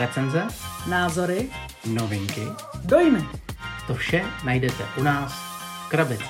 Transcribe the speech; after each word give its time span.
Recenze, 0.00 0.48
názory, 0.88 1.50
novinky, 1.86 2.42
dojmy. 2.84 3.28
to 3.86 3.94
vše 3.94 4.24
najdete 4.44 4.84
u 4.98 5.02
nás 5.02 5.32
v 5.86 5.88
Krabici. 5.88 6.24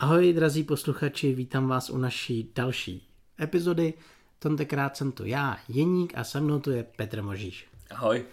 Ahoj, 0.00 0.32
drazí 0.32 0.64
posluchači, 0.64 1.34
vítám 1.34 1.68
vás 1.68 1.90
u 1.90 1.98
naší 1.98 2.52
další 2.54 3.08
epizody. 3.40 3.94
Tentokrát 4.38 4.96
jsem 4.96 5.12
tu 5.12 5.24
já, 5.26 5.58
Jeník, 5.68 6.12
a 6.16 6.24
se 6.24 6.40
mnou 6.40 6.60
tu 6.60 6.70
je 6.70 6.82
Petr 6.82 7.22
Možíš. 7.22 7.66
Ahoj. 7.90 8.24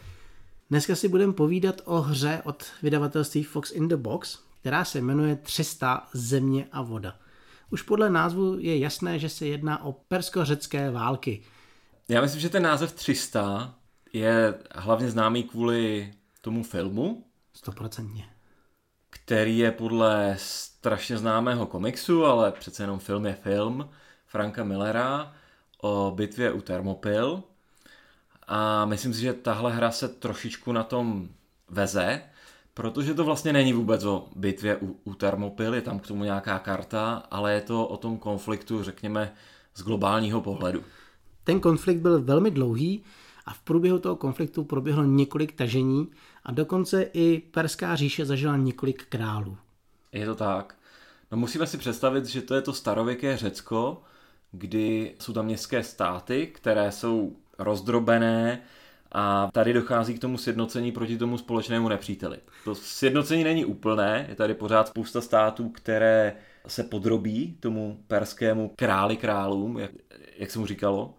Dneska 0.70 0.96
si 0.96 1.08
budeme 1.08 1.34
povídat 1.34 1.82
o 1.86 2.02
hře 2.02 2.42
od 2.44 2.66
vydavatelství 2.82 3.44
Fox 3.44 3.72
in 3.72 3.88
the 3.88 3.98
Box, 3.98 4.40
která 4.62 4.86
se 4.86 5.02
jmenuje 5.02 5.36
300 5.36 6.08
Země 6.14 6.68
a 6.72 6.82
voda. 6.82 7.16
Už 7.70 7.82
podle 7.82 8.10
názvu 8.10 8.56
je 8.60 8.80
jasné, 8.80 9.20
že 9.20 9.30
se 9.30 9.48
jedná 9.48 9.84
o 9.84 9.92
persko-řecké 9.92 10.92
války. 10.92 11.42
Já 12.10 12.22
myslím, 12.22 12.42
že 12.42 12.50
ten 12.50 12.64
název 12.64 12.92
300 12.94 13.79
je 14.14 14.54
hlavně 14.76 15.12
známý 15.12 15.44
kvůli 15.44 16.14
tomu 16.42 16.64
filmu, 16.64 17.26
Stoprocentně. 17.54 18.30
který 19.10 19.58
je 19.58 19.72
podle 19.72 20.36
strašně 20.40 21.18
známého 21.18 21.66
komiksu, 21.66 22.26
ale 22.26 22.52
přece 22.52 22.84
jenom 22.84 23.00
film 23.00 23.26
je 23.26 23.34
film, 23.34 23.90
Franka 24.26 24.64
Millera 24.64 25.34
o 25.82 26.12
bitvě 26.16 26.52
u 26.52 26.62
Thermopyl. 26.62 27.44
A 28.48 28.86
myslím 28.86 29.14
si, 29.14 29.22
že 29.22 29.34
tahle 29.34 29.74
hra 29.74 29.92
se 29.92 30.08
trošičku 30.08 30.72
na 30.72 30.84
tom 30.84 31.30
veze, 31.70 32.22
protože 32.74 33.14
to 33.14 33.24
vlastně 33.24 33.54
není 33.54 33.74
vůbec 33.74 34.04
o 34.04 34.28
bitvě 34.36 34.78
u, 34.78 35.00
u 35.04 35.14
Thermopyl, 35.14 35.76
je 35.76 35.82
tam 35.82 36.00
k 36.00 36.08
tomu 36.08 36.24
nějaká 36.24 36.60
karta, 36.60 37.24
ale 37.32 37.54
je 37.54 37.62
to 37.62 37.88
o 37.88 37.98
tom 37.98 38.18
konfliktu, 38.18 38.84
řekněme, 38.84 39.34
z 39.76 39.84
globálního 39.84 40.42
pohledu. 40.42 40.84
Ten 41.44 41.60
konflikt 41.60 42.00
byl 42.00 42.22
velmi 42.22 42.52
dlouhý 42.52 43.04
a 43.46 43.54
v 43.54 43.60
průběhu 43.60 44.00
toho 44.00 44.16
konfliktu 44.16 44.64
proběhlo 44.64 45.04
několik 45.04 45.56
tažení 45.56 46.08
a 46.44 46.52
dokonce 46.52 47.04
i 47.14 47.40
Perská 47.40 47.96
říše 47.96 48.26
zažila 48.26 48.58
několik 48.58 49.06
králů. 49.06 49.58
Je 50.12 50.26
to 50.26 50.36
tak. 50.36 50.76
No 51.32 51.38
musíme 51.38 51.68
si 51.68 51.78
představit, 51.78 52.26
že 52.26 52.42
to 52.42 52.56
je 52.56 52.62
to 52.62 52.74
starověké 52.74 53.38
Řecko, 53.38 54.02
kdy 54.52 55.16
jsou 55.20 55.34
tam 55.34 55.46
městské 55.46 55.84
státy, 55.84 56.48
které 56.48 56.92
jsou 56.92 57.36
rozdrobené 57.60 58.62
a 59.12 59.50
tady 59.54 59.74
dochází 59.74 60.14
k 60.14 60.22
tomu 60.22 60.38
sjednocení 60.38 60.92
proti 60.92 61.18
tomu 61.18 61.38
společnému 61.38 61.90
nepříteli. 61.90 62.38
To 62.64 62.76
sjednocení 62.76 63.44
není 63.44 63.66
úplné, 63.66 64.26
je 64.30 64.36
tady 64.36 64.54
pořád 64.54 64.88
spousta 64.88 65.22
států, 65.22 65.70
které 65.70 66.36
se 66.68 66.84
podrobí 66.84 67.58
tomu 67.60 68.04
perskému 68.08 68.72
králi 68.76 69.18
králům, 69.18 69.80
jak, 69.80 69.92
jak 70.38 70.52
se 70.52 70.60
mu 70.60 70.66
říkalo. 70.66 71.14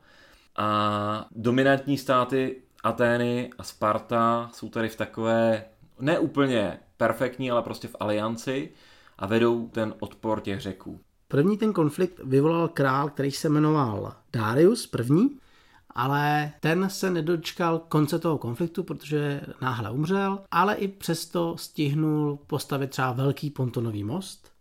A 0.57 1.27
dominantní 1.31 1.99
státy 1.99 2.63
Atény 2.83 3.51
a 3.59 3.63
Sparta 3.63 4.51
jsou 4.53 4.69
tady 4.69 4.89
v 4.89 4.97
takové 4.97 5.65
neúplně 6.01 6.79
perfektní, 6.97 7.51
ale 7.51 7.63
prostě 7.63 7.89
v 7.89 7.97
alianci 8.01 8.73
a 9.19 9.27
vedou 9.27 9.69
ten 9.69 9.95
odpor 10.01 10.41
těch 10.41 10.61
řeků. 10.61 11.01
První 11.29 11.59
ten 11.59 11.73
konflikt 11.73 12.21
vyvolal 12.25 12.69
král, 12.69 13.09
který 13.09 13.31
se 13.31 13.49
jmenoval 13.49 14.15
Darius 14.33 14.87
první, 14.87 15.39
ale 15.91 16.53
ten 16.61 16.91
se 16.91 17.11
nedočkal 17.11 17.79
konce 17.79 18.19
toho 18.19 18.39
konfliktu, 18.39 18.83
protože 18.83 19.41
náhle 19.61 19.91
umřel, 19.91 20.39
ale 20.51 20.75
i 20.75 20.89
přesto 20.89 21.57
stihnul 21.57 22.39
postavit 22.47 22.91
třeba 22.91 23.13
velký 23.13 23.51
pontonový 23.51 24.05
most 24.05 24.53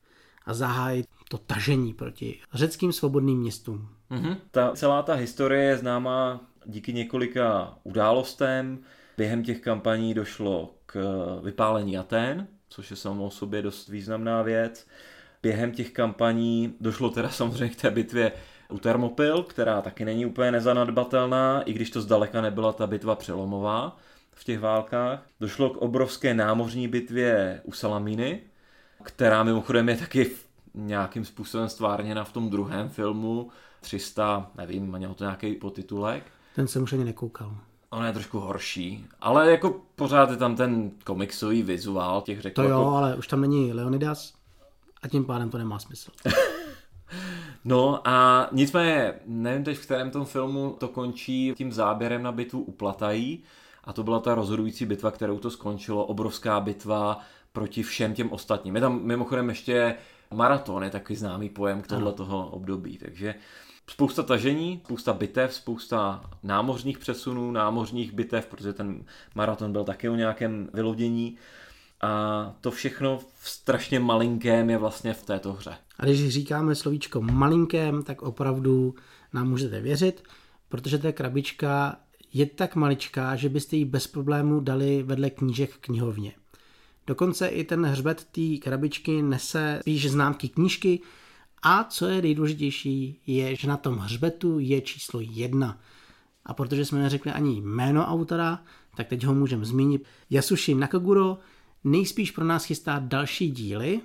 a 0.46 0.54
zahájit 0.54 1.06
to 1.30 1.38
tažení 1.38 1.94
proti 1.94 2.40
řeckým 2.54 2.92
svobodným 2.92 3.40
městům. 3.40 3.90
Mm-hmm. 4.12 4.38
Ta, 4.52 4.72
celá 4.76 5.02
ta 5.02 5.14
historie 5.14 5.64
je 5.64 5.78
známá 5.78 6.42
díky 6.66 6.94
několika 6.94 7.74
událostem. 7.84 8.80
Během 9.18 9.44
těch 9.44 9.62
kampaní 9.62 10.14
došlo 10.14 10.74
k 10.86 11.00
vypálení 11.44 11.98
Aten, 11.98 12.48
což 12.70 12.92
je 12.92 12.98
samo 12.98 13.26
o 13.26 13.30
sobě 13.30 13.62
dost 13.62 13.88
významná 13.88 14.42
věc. 14.42 14.88
Během 15.44 15.72
těch 15.72 15.92
kampaní 15.92 16.76
došlo 16.80 17.10
teda 17.10 17.30
samozřejmě 17.40 17.70
k 17.70 17.82
té 17.82 17.92
bitvě 17.92 18.32
u 18.70 18.80
Thermopyl, 18.80 19.44
která 19.44 19.82
taky 19.82 20.06
není 20.06 20.26
úplně 20.26 20.52
nezanedbatelná, 20.52 21.62
i 21.62 21.74
když 21.74 21.90
to 21.90 22.02
zdaleka 22.02 22.42
nebyla 22.42 22.74
ta 22.74 22.88
bitva 22.88 23.16
přelomová 23.16 23.98
v 24.32 24.44
těch 24.44 24.60
válkách. 24.60 25.26
Došlo 25.40 25.70
k 25.70 25.78
obrovské 25.78 26.34
námořní 26.34 26.88
bitvě 26.88 27.62
u 27.64 27.72
Salamíny, 27.72 28.42
která 29.04 29.44
mimochodem 29.44 29.90
je 29.90 29.98
taky 29.98 30.32
nějakým 30.74 31.26
způsobem 31.26 31.70
stvárněna 31.70 32.24
v 32.24 32.34
tom 32.34 32.50
druhém 32.50 32.90
filmu 32.90 33.50
300, 33.82 34.52
nevím, 34.58 34.98
měl 34.98 35.14
to 35.14 35.24
nějaký 35.24 35.56
potitulek. 35.56 36.24
Ten 36.56 36.68
jsem 36.68 36.84
už 36.84 36.94
ani 36.94 37.04
nekoukal. 37.04 37.58
Ona 37.90 38.08
je 38.08 38.14
trošku 38.14 38.40
horší, 38.40 39.06
ale 39.22 39.52
jako 39.52 39.82
pořád 39.96 40.30
je 40.32 40.38
tam 40.38 40.56
ten 40.56 40.92
komiksový 41.04 41.64
vizuál 41.64 42.22
těch 42.22 42.42
řekl. 42.42 42.56
To 42.56 42.64
jo, 42.64 42.80
jako... 42.80 42.96
ale 42.96 43.16
už 43.16 43.28
tam 43.28 43.42
není 43.42 43.74
Leonidas 43.74 44.34
a 45.02 45.08
tím 45.08 45.26
pádem 45.26 45.50
to 45.50 45.58
nemá 45.58 45.80
smysl. 45.80 46.12
No 47.66 48.08
a 48.08 48.48
nicméně, 48.52 49.14
nevím 49.26 49.64
teď 49.64 49.78
v 49.78 49.86
kterém 49.86 50.12
tom 50.12 50.26
filmu 50.26 50.76
to 50.80 50.88
končí 50.88 51.54
tím 51.58 51.72
záběrem 51.72 52.24
na 52.24 52.32
bitvu 52.32 52.62
u 52.62 52.72
Platají 52.72 53.44
a 53.84 53.94
to 53.94 54.04
byla 54.04 54.20
ta 54.20 54.36
rozhodující 54.36 54.86
bitva, 54.86 55.12
kterou 55.12 55.40
to 55.40 55.52
skončilo, 55.52 56.06
obrovská 56.06 56.60
bitva 56.60 57.20
proti 57.54 57.84
všem 57.84 58.14
těm 58.14 58.32
ostatním. 58.32 58.76
Je 58.76 58.82
tam 58.82 59.04
mimochodem 59.04 59.50
ještě 59.50 59.96
maraton, 60.34 60.84
je 60.84 60.90
takový 60.90 61.16
známý 61.16 61.50
pojem 61.50 61.82
k 61.82 61.88
tohle 61.88 62.14
toho 62.14 62.50
období, 62.50 62.98
takže 62.98 63.36
spousta 63.90 64.24
tažení, 64.24 64.82
spousta 64.86 65.14
bitev, 65.14 65.54
spousta 65.54 66.30
námořních 66.44 66.98
přesunů, 66.98 67.52
námořních 67.52 68.12
bitev, 68.12 68.46
protože 68.46 68.74
ten 68.74 69.06
maraton 69.36 69.72
byl 69.72 69.84
taky 69.84 70.10
o 70.10 70.16
nějakém 70.16 70.70
vylodění. 70.74 71.38
A 72.02 72.56
to 72.62 72.72
všechno 72.72 73.20
v 73.40 73.50
strašně 73.50 74.00
malinkém 74.00 74.70
je 74.70 74.78
vlastně 74.78 75.14
v 75.14 75.24
této 75.24 75.54
hře. 75.54 75.76
A 76.00 76.06
když 76.06 76.30
říkáme 76.30 76.76
slovíčko 76.76 77.22
malinkém, 77.22 78.04
tak 78.04 78.22
opravdu 78.22 78.96
nám 79.34 79.50
můžete 79.50 79.82
věřit, 79.82 80.24
protože 80.70 80.98
ta 80.98 81.12
krabička 81.12 81.98
je 82.34 82.46
tak 82.46 82.76
maličká, 82.76 83.36
že 83.36 83.50
byste 83.50 83.76
ji 83.76 83.86
bez 83.86 84.08
problémů 84.08 84.60
dali 84.60 85.04
vedle 85.04 85.30
knížek 85.30 85.78
knihovně. 85.82 86.32
Dokonce 87.08 87.48
i 87.48 87.64
ten 87.64 87.86
hřbet 87.86 88.28
té 88.32 88.58
krabičky 88.62 89.22
nese 89.22 89.80
spíš 89.82 90.12
známky 90.12 90.50
knížky 90.50 91.02
a 91.64 91.84
co 91.84 92.06
je 92.06 92.22
nejdůležitější, 92.22 93.20
je, 93.28 93.56
že 93.56 93.68
na 93.68 93.78
tom 93.78 93.98
hřbetu 93.98 94.60
je 94.60 94.82
číslo 94.82 95.20
jedna. 95.24 95.78
A 96.46 96.54
protože 96.54 96.86
jsme 96.86 97.00
neřekli 97.00 97.32
ani 97.32 97.62
jméno 97.62 98.06
autora, 98.06 98.64
tak 98.96 99.08
teď 99.08 99.24
ho 99.24 99.34
můžeme 99.34 99.66
zmínit. 99.66 100.04
Yasushi 100.30 100.76
Nakaguro 100.76 101.38
nejspíš 101.84 102.32
pro 102.32 102.46
nás 102.46 102.66
chystá 102.66 103.00
další 103.00 103.52
díly 103.52 104.02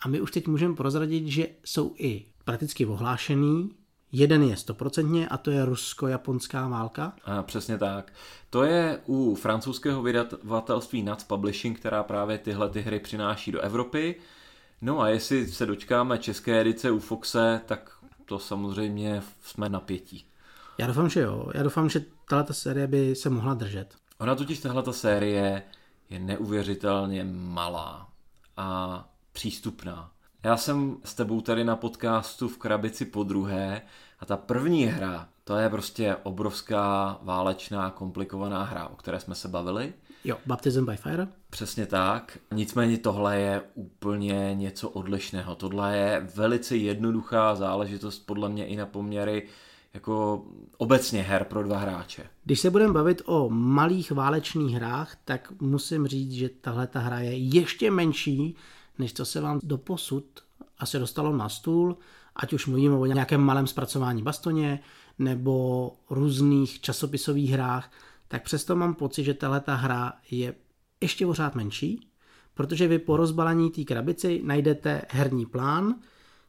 a 0.00 0.08
my 0.08 0.20
už 0.20 0.30
teď 0.30 0.46
můžeme 0.46 0.74
prozradit, 0.74 1.26
že 1.26 1.46
jsou 1.64 1.94
i 1.98 2.24
prakticky 2.44 2.86
ohlášený. 2.86 3.70
Jeden 4.12 4.42
je 4.42 4.56
stoprocentně 4.56 5.28
a 5.28 5.36
to 5.36 5.50
je 5.50 5.64
rusko-japonská 5.64 6.68
válka. 6.68 7.12
A 7.24 7.42
přesně 7.42 7.78
tak. 7.78 8.12
To 8.50 8.64
je 8.64 9.00
u 9.06 9.34
francouzského 9.34 10.02
vydavatelství 10.02 11.02
Nuts 11.02 11.24
Publishing, 11.24 11.78
která 11.78 12.02
právě 12.02 12.38
tyhle 12.38 12.70
ty 12.70 12.80
hry 12.80 13.00
přináší 13.00 13.52
do 13.52 13.60
Evropy. 13.60 14.14
No 14.82 15.00
a 15.00 15.08
jestli 15.08 15.46
se 15.48 15.66
dočkáme 15.66 16.18
české 16.18 16.60
edice 16.60 16.90
u 16.90 16.98
Foxe, 16.98 17.60
tak 17.66 17.92
to 18.24 18.38
samozřejmě 18.38 19.22
jsme 19.42 19.68
napětí. 19.68 20.24
Já 20.78 20.86
doufám, 20.86 21.08
že 21.08 21.20
jo. 21.20 21.50
Já 21.54 21.62
doufám, 21.62 21.88
že 21.88 22.04
tato 22.28 22.54
série 22.54 22.86
by 22.86 23.14
se 23.14 23.30
mohla 23.30 23.54
držet. 23.54 23.94
Ona 24.18 24.34
totiž 24.34 24.60
tahle 24.60 24.92
série 24.92 25.62
je 26.10 26.18
neuvěřitelně 26.18 27.24
malá 27.24 28.08
a 28.56 29.08
přístupná. 29.32 30.10
Já 30.44 30.56
jsem 30.56 30.96
s 31.04 31.14
tebou 31.14 31.40
tady 31.40 31.64
na 31.64 31.76
podcastu 31.76 32.48
v 32.48 32.58
krabici 32.58 33.04
po 33.04 33.22
druhé 33.22 33.82
a 34.20 34.26
ta 34.26 34.36
první 34.36 34.86
hra, 34.86 35.28
to 35.44 35.56
je 35.56 35.68
prostě 35.68 36.16
obrovská 36.22 37.18
válečná 37.22 37.90
komplikovaná 37.90 38.64
hra, 38.64 38.88
o 38.88 38.96
které 38.96 39.20
jsme 39.20 39.34
se 39.34 39.48
bavili. 39.48 39.92
Jo, 40.24 40.36
Baptism 40.46 40.84
by 40.84 40.96
Fire. 40.96 41.28
Přesně 41.50 41.86
tak. 41.86 42.38
Nicméně 42.52 42.98
tohle 42.98 43.40
je 43.40 43.62
úplně 43.74 44.54
něco 44.54 44.88
odlišného. 44.90 45.54
Tohle 45.54 45.96
je 45.96 46.28
velice 46.34 46.76
jednoduchá 46.76 47.54
záležitost 47.54 48.18
podle 48.18 48.48
mě 48.48 48.66
i 48.66 48.76
na 48.76 48.86
poměry 48.86 49.48
jako 49.94 50.44
obecně 50.76 51.22
her 51.22 51.44
pro 51.44 51.62
dva 51.62 51.78
hráče. 51.78 52.22
Když 52.44 52.60
se 52.60 52.70
budeme 52.70 52.92
bavit 52.92 53.22
o 53.24 53.48
malých 53.50 54.12
válečných 54.12 54.74
hrách, 54.74 55.16
tak 55.24 55.52
musím 55.60 56.06
říct, 56.06 56.32
že 56.32 56.48
tahle 56.48 56.86
ta 56.86 57.00
hra 57.00 57.18
je 57.18 57.36
ještě 57.36 57.90
menší, 57.90 58.56
než 58.98 59.12
co 59.12 59.24
se 59.24 59.40
vám 59.40 59.60
do 59.62 59.78
posud 59.78 60.24
asi 60.78 60.98
dostalo 60.98 61.36
na 61.36 61.48
stůl, 61.48 61.96
ať 62.36 62.52
už 62.52 62.66
mluvíme 62.66 62.96
o 62.96 63.06
nějakém 63.06 63.40
malém 63.40 63.66
zpracování 63.66 64.22
bastoně 64.22 64.80
nebo 65.18 65.92
různých 66.10 66.80
časopisových 66.80 67.50
hrách, 67.50 67.90
tak 68.32 68.42
přesto 68.42 68.76
mám 68.76 68.94
pocit, 68.94 69.24
že 69.24 69.34
tahle 69.34 69.60
ta 69.60 69.74
hra 69.74 70.12
je 70.30 70.54
ještě 71.00 71.26
pořád 71.26 71.54
menší, 71.54 72.08
protože 72.54 72.88
vy 72.88 72.98
po 72.98 73.16
rozbalení 73.16 73.70
té 73.70 73.84
krabici 73.84 74.40
najdete 74.44 75.02
herní 75.08 75.46
plán, 75.46 75.94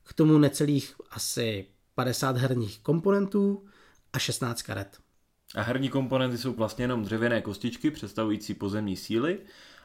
k 0.03 0.13
tomu 0.13 0.37
necelých 0.37 0.95
asi 1.11 1.65
50 1.95 2.37
herních 2.37 2.79
komponentů 2.79 3.63
a 4.13 4.19
16 4.19 4.61
karet. 4.61 4.97
A 5.55 5.61
herní 5.61 5.89
komponenty 5.89 6.37
jsou 6.37 6.53
vlastně 6.53 6.83
jenom 6.83 7.03
dřevěné 7.03 7.41
kostičky 7.41 7.91
představující 7.91 8.53
pozemní 8.53 8.95
síly 8.95 9.39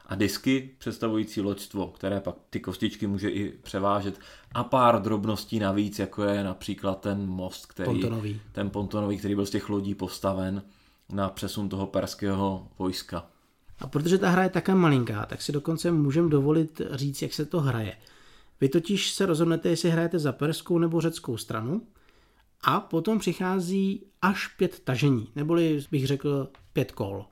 a 0.05 0.15
disky 0.15 0.75
představující 0.77 1.41
loďstvo, 1.41 1.87
které 1.87 2.21
pak 2.21 2.35
ty 2.49 2.59
kostičky 2.59 3.07
může 3.07 3.29
i 3.29 3.49
převážet 3.49 4.19
a 4.51 4.63
pár 4.63 5.01
drobností 5.01 5.59
navíc, 5.59 5.99
jako 5.99 6.23
je 6.23 6.43
například 6.43 7.01
ten 7.01 7.27
most, 7.27 7.65
který, 7.65 7.85
Pontonový. 7.85 8.41
ten 8.51 8.69
pontonový, 8.69 9.17
který 9.17 9.35
byl 9.35 9.45
z 9.45 9.49
těch 9.49 9.69
lodí 9.69 9.95
postaven 9.95 10.63
na 11.11 11.29
přesun 11.29 11.69
toho 11.69 11.87
perského 11.87 12.67
vojska. 12.79 13.29
A 13.79 13.87
protože 13.87 14.17
ta 14.17 14.29
hra 14.29 14.43
je 14.43 14.49
také 14.49 14.75
malinká, 14.75 15.25
tak 15.25 15.41
si 15.41 15.51
dokonce 15.51 15.91
můžeme 15.91 16.29
dovolit 16.29 16.81
říct, 16.91 17.21
jak 17.21 17.33
se 17.33 17.45
to 17.45 17.59
hraje. 17.59 17.95
Vy 18.61 18.69
totiž 18.69 19.11
se 19.11 19.25
rozhodnete, 19.25 19.69
jestli 19.69 19.89
hrajete 19.89 20.19
za 20.19 20.31
perskou 20.31 20.77
nebo 20.77 21.01
řeckou 21.01 21.37
stranu 21.37 21.81
a 22.63 22.79
potom 22.79 23.19
přichází 23.19 24.03
až 24.21 24.47
pět 24.47 24.79
tažení, 24.79 25.27
neboli 25.35 25.83
bych 25.91 26.07
řekl 26.07 26.49
pět 26.73 26.91
kol. 26.91 27.25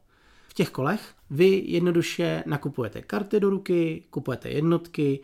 V 0.48 0.54
těch 0.54 0.70
kolech 0.70 1.14
vy 1.30 1.64
jednoduše 1.66 2.44
nakupujete 2.46 3.02
karty 3.02 3.40
do 3.40 3.50
ruky, 3.50 4.04
kupujete 4.10 4.50
jednotky, 4.50 5.20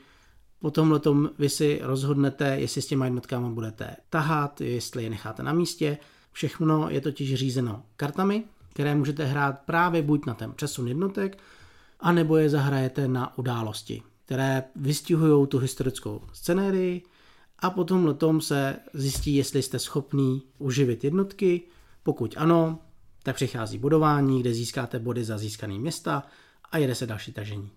potom 0.59 0.99
tom 0.99 1.29
vy 1.39 1.49
si 1.49 1.79
rozhodnete, 1.83 2.59
jestli 2.59 2.81
s 2.81 2.87
těma 2.87 3.05
jednotkama 3.05 3.49
budete 3.49 3.95
tahat, 4.09 4.61
jestli 4.61 5.03
je 5.03 5.09
necháte 5.09 5.43
na 5.43 5.53
místě. 5.53 5.97
Všechno 6.33 6.89
je 6.89 7.01
totiž 7.01 7.35
řízeno 7.35 7.83
kartami, 7.97 8.43
které 8.69 8.95
můžete 8.95 9.25
hrát 9.25 9.59
právě 9.65 10.01
buď 10.01 10.25
na 10.25 10.33
ten 10.33 10.51
přesun 10.51 10.87
jednotek, 10.87 11.37
anebo 11.99 12.37
je 12.37 12.49
zahrajete 12.49 13.07
na 13.07 13.37
události, 13.37 14.03
které 14.25 14.63
vystihují 14.75 15.47
tu 15.47 15.57
historickou 15.57 16.21
scenérii 16.33 17.03
a 17.59 17.69
potom 17.69 18.05
letom 18.05 18.41
se 18.41 18.75
zjistí, 18.93 19.35
jestli 19.35 19.61
jste 19.61 19.79
schopný 19.79 20.43
uživit 20.57 21.03
jednotky. 21.03 21.61
Pokud 22.03 22.35
ano, 22.37 22.79
tak 23.23 23.35
přichází 23.35 23.77
bodování, 23.77 24.41
kde 24.41 24.53
získáte 24.53 24.99
body 24.99 25.23
za 25.23 25.37
získaný 25.37 25.79
města 25.79 26.23
a 26.71 26.77
jede 26.77 26.95
se 26.95 27.07
další 27.07 27.33
tažení. 27.33 27.71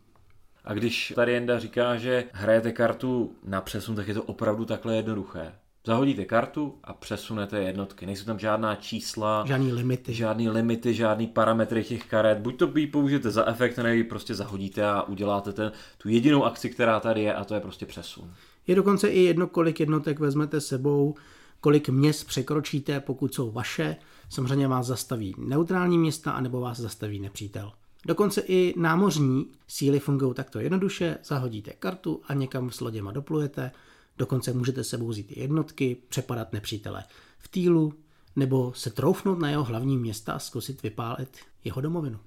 A 0.65 0.75
když 0.75 1.13
tady 1.17 1.33
Jenda 1.33 1.59
říká, 1.59 1.97
že 1.97 2.25
hrajete 2.33 2.73
kartu 2.73 3.37
na 3.45 3.61
přesun, 3.61 3.97
tak 3.97 4.09
je 4.09 4.15
to 4.15 4.23
opravdu 4.23 4.65
takhle 4.65 4.97
jednoduché. 4.97 5.53
Zahodíte 5.87 6.25
kartu 6.25 6.75
a 6.85 6.93
přesunete 6.93 7.59
jednotky. 7.59 8.07
Nejsou 8.07 8.25
tam 8.25 8.39
žádná 8.39 8.75
čísla, 8.75 9.45
žádný 9.47 9.73
limity, 9.73 10.15
žádný 10.15 10.49
limity, 10.49 10.95
žádný 10.95 11.27
parametry 11.27 11.85
těch 11.85 12.07
karet. 12.07 12.39
Buď 12.39 12.59
to 12.59 12.67
by 12.67 12.87
použijete 12.87 13.31
za 13.31 13.49
efekt, 13.49 13.77
nebo 13.77 13.89
ji 13.89 14.05
prostě 14.05 14.35
zahodíte 14.35 14.87
a 14.87 15.03
uděláte 15.03 15.53
ten, 15.53 15.73
tu 15.99 16.09
jedinou 16.09 16.45
akci, 16.45 16.71
která 16.71 17.01
tady 17.01 17.23
je, 17.23 17.35
a 17.35 17.45
to 17.45 17.55
je 17.55 17.61
prostě 17.61 17.87
přesun. 17.87 18.33
Je 18.67 18.75
dokonce 18.75 19.09
i 19.09 19.21
jedno, 19.21 19.47
kolik 19.47 19.81
jednotek 19.81 20.19
vezmete 20.19 20.61
sebou, 20.61 21.15
kolik 21.61 21.89
měst 21.89 22.25
překročíte, 22.25 23.01
pokud 23.01 23.35
jsou 23.35 23.51
vaše. 23.51 23.97
Samozřejmě 24.31 24.69
vás 24.69 24.87
zastaví 24.87 25.35
neutrální 25.39 25.99
města, 25.99 26.33
anebo 26.33 26.61
vás 26.61 26.81
zastaví 26.81 27.19
nepřítel. 27.19 27.73
Dokonce 28.07 28.41
i 28.41 28.75
námořní 28.77 29.47
síly 29.69 29.99
fungují 29.99 30.35
takto 30.35 30.61
jednoduše, 30.61 31.19
zahodíte 31.25 31.73
kartu 31.79 32.21
a 32.29 32.35
někam 32.35 32.71
s 32.71 32.81
loděma 32.81 33.13
doplujete, 33.13 33.71
dokonce 34.19 34.53
můžete 34.53 34.85
sebou 34.85 35.09
vzít 35.09 35.37
jednotky, 35.37 35.97
přepadat 36.09 36.53
nepřítele 36.53 37.05
v 37.39 37.49
týlu, 37.49 37.95
nebo 38.37 38.73
se 38.73 38.91
troufnout 38.91 39.39
na 39.39 39.51
jeho 39.51 39.65
hlavní 39.65 39.97
města 39.97 40.33
a 40.33 40.39
zkusit 40.39 40.83
vypálit 40.83 41.39
jeho 41.65 41.81
domovinu. 41.81 42.19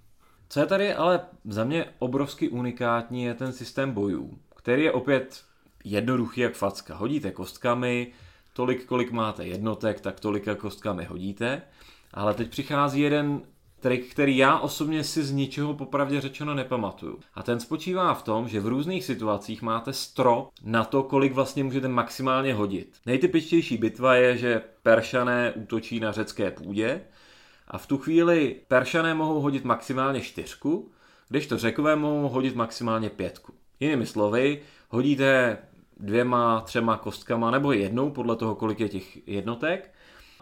Co 0.50 0.60
je 0.60 0.66
tady 0.66 0.94
ale 0.94 1.22
za 1.46 1.64
mě 1.64 1.86
obrovsky 2.00 2.50
unikátní 2.50 3.24
je 3.24 3.34
ten 3.34 3.54
systém 3.54 3.92
bojů, 3.92 4.40
který 4.56 4.84
je 4.84 4.92
opět 4.92 5.44
jednoduchý 5.84 6.42
jak 6.42 6.54
facka. 6.54 6.96
Hodíte 6.96 7.32
kostkami, 7.32 8.12
tolik, 8.54 8.86
kolik 8.86 9.12
máte 9.12 9.46
jednotek, 9.46 10.02
tak 10.02 10.20
tolika 10.20 10.56
kostkami 10.56 11.06
hodíte. 11.06 11.62
Ale 12.14 12.34
teď 12.34 12.50
přichází 12.50 13.02
jeden 13.02 13.42
trik, 13.80 14.12
který 14.12 14.38
já 14.38 14.60
osobně 14.60 15.04
si 15.04 15.24
z 15.24 15.32
ničeho 15.32 15.74
popravdě 15.74 16.22
řečeno 16.22 16.54
nepamatuju. 16.54 17.20
A 17.34 17.44
ten 17.44 17.60
spočívá 17.60 18.14
v 18.14 18.24
tom, 18.24 18.50
že 18.50 18.60
v 18.60 18.68
různých 18.68 19.06
situacích 19.06 19.62
máte 19.62 19.94
strop 19.94 20.50
na 20.64 20.84
to, 20.84 21.04
kolik 21.04 21.34
vlastně 21.34 21.64
můžete 21.64 21.88
maximálně 21.88 22.54
hodit. 22.54 22.98
Nejtypičtější 23.06 23.78
bitva 23.78 24.16
je, 24.16 24.38
že 24.38 24.62
Peršané 24.84 25.52
útočí 25.52 26.00
na 26.00 26.12
řecké 26.12 26.52
půdě 26.52 27.02
a 27.68 27.78
v 27.78 27.88
tu 27.88 27.98
chvíli 27.98 28.56
Peršané 28.68 29.14
mohou 29.14 29.42
hodit 29.42 29.66
maximálně 29.66 30.22
čtyřku, 30.22 30.92
kdežto 31.30 31.58
Řekové 31.58 31.96
mohou 31.96 32.30
hodit 32.30 32.56
maximálně 32.56 33.10
pětku. 33.10 33.54
Jinými 33.80 34.06
slovy, 34.06 34.62
hodíte 34.90 35.58
dvěma, 36.00 36.62
třema 36.62 36.98
kostkama 36.98 37.52
nebo 37.52 37.72
jednou 37.72 38.10
podle 38.12 38.36
toho, 38.36 38.56
kolik 38.56 38.80
je 38.80 38.90
těch 38.90 39.28
jednotek 39.28 39.94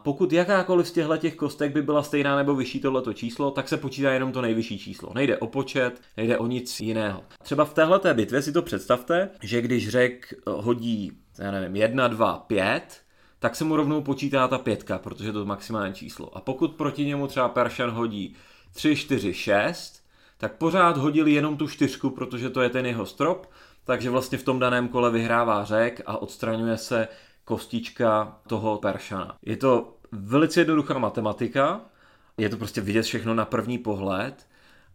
pokud 0.03 0.33
jakákoliv 0.33 0.87
z 0.87 0.91
těchto 0.91 1.17
těch 1.17 1.35
kostek 1.35 1.71
by 1.71 1.81
byla 1.81 2.03
stejná 2.03 2.35
nebo 2.35 2.55
vyšší 2.55 2.79
tohleto 2.79 3.13
číslo, 3.13 3.51
tak 3.51 3.69
se 3.69 3.77
počítá 3.77 4.11
jenom 4.11 4.31
to 4.31 4.41
nejvyšší 4.41 4.79
číslo. 4.79 5.11
Nejde 5.15 5.37
o 5.37 5.47
počet, 5.47 6.01
nejde 6.17 6.37
o 6.37 6.47
nic 6.47 6.79
jiného. 6.79 7.23
Třeba 7.43 7.65
v 7.65 7.73
téhle 7.73 7.99
bitvě 8.13 8.41
si 8.41 8.51
to 8.51 8.61
představte, 8.61 9.29
že 9.43 9.61
když 9.61 9.89
řek 9.89 10.33
hodí, 10.47 11.11
já 11.39 11.51
nevím, 11.51 11.75
1, 11.75 12.07
2, 12.07 12.37
5, 12.37 13.01
tak 13.39 13.55
se 13.55 13.63
mu 13.63 13.75
rovnou 13.75 14.01
počítá 14.01 14.47
ta 14.47 14.57
pětka, 14.57 14.97
protože 14.97 15.31
to 15.31 15.39
je 15.39 15.45
maximální 15.45 15.93
číslo. 15.93 16.37
A 16.37 16.41
pokud 16.41 16.75
proti 16.75 17.05
němu 17.05 17.27
třeba 17.27 17.49
Peršan 17.49 17.91
hodí 17.91 18.35
3, 18.73 18.95
4, 18.95 19.33
6, 19.33 20.03
tak 20.37 20.57
pořád 20.57 20.97
hodili 20.97 21.31
jenom 21.31 21.57
tu 21.57 21.67
čtyřku, 21.67 22.09
protože 22.09 22.49
to 22.49 22.61
je 22.61 22.69
ten 22.69 22.85
jeho 22.85 23.05
strop, 23.05 23.45
takže 23.83 24.09
vlastně 24.09 24.37
v 24.37 24.43
tom 24.43 24.59
daném 24.59 24.87
kole 24.87 25.11
vyhrává 25.11 25.63
řek 25.63 26.01
a 26.05 26.17
odstraňuje 26.17 26.77
se 26.77 27.07
kostička 27.47 28.37
toho 28.47 28.77
Peršana. 28.77 29.37
Je 29.41 29.57
to 29.57 29.97
velice 30.11 30.61
jednoduchá 30.61 30.97
matematika, 30.97 31.81
je 32.37 32.49
to 32.49 32.57
prostě 32.57 32.81
vidět 32.81 33.01
všechno 33.01 33.33
na 33.33 33.45
první 33.45 33.77
pohled, 33.77 34.47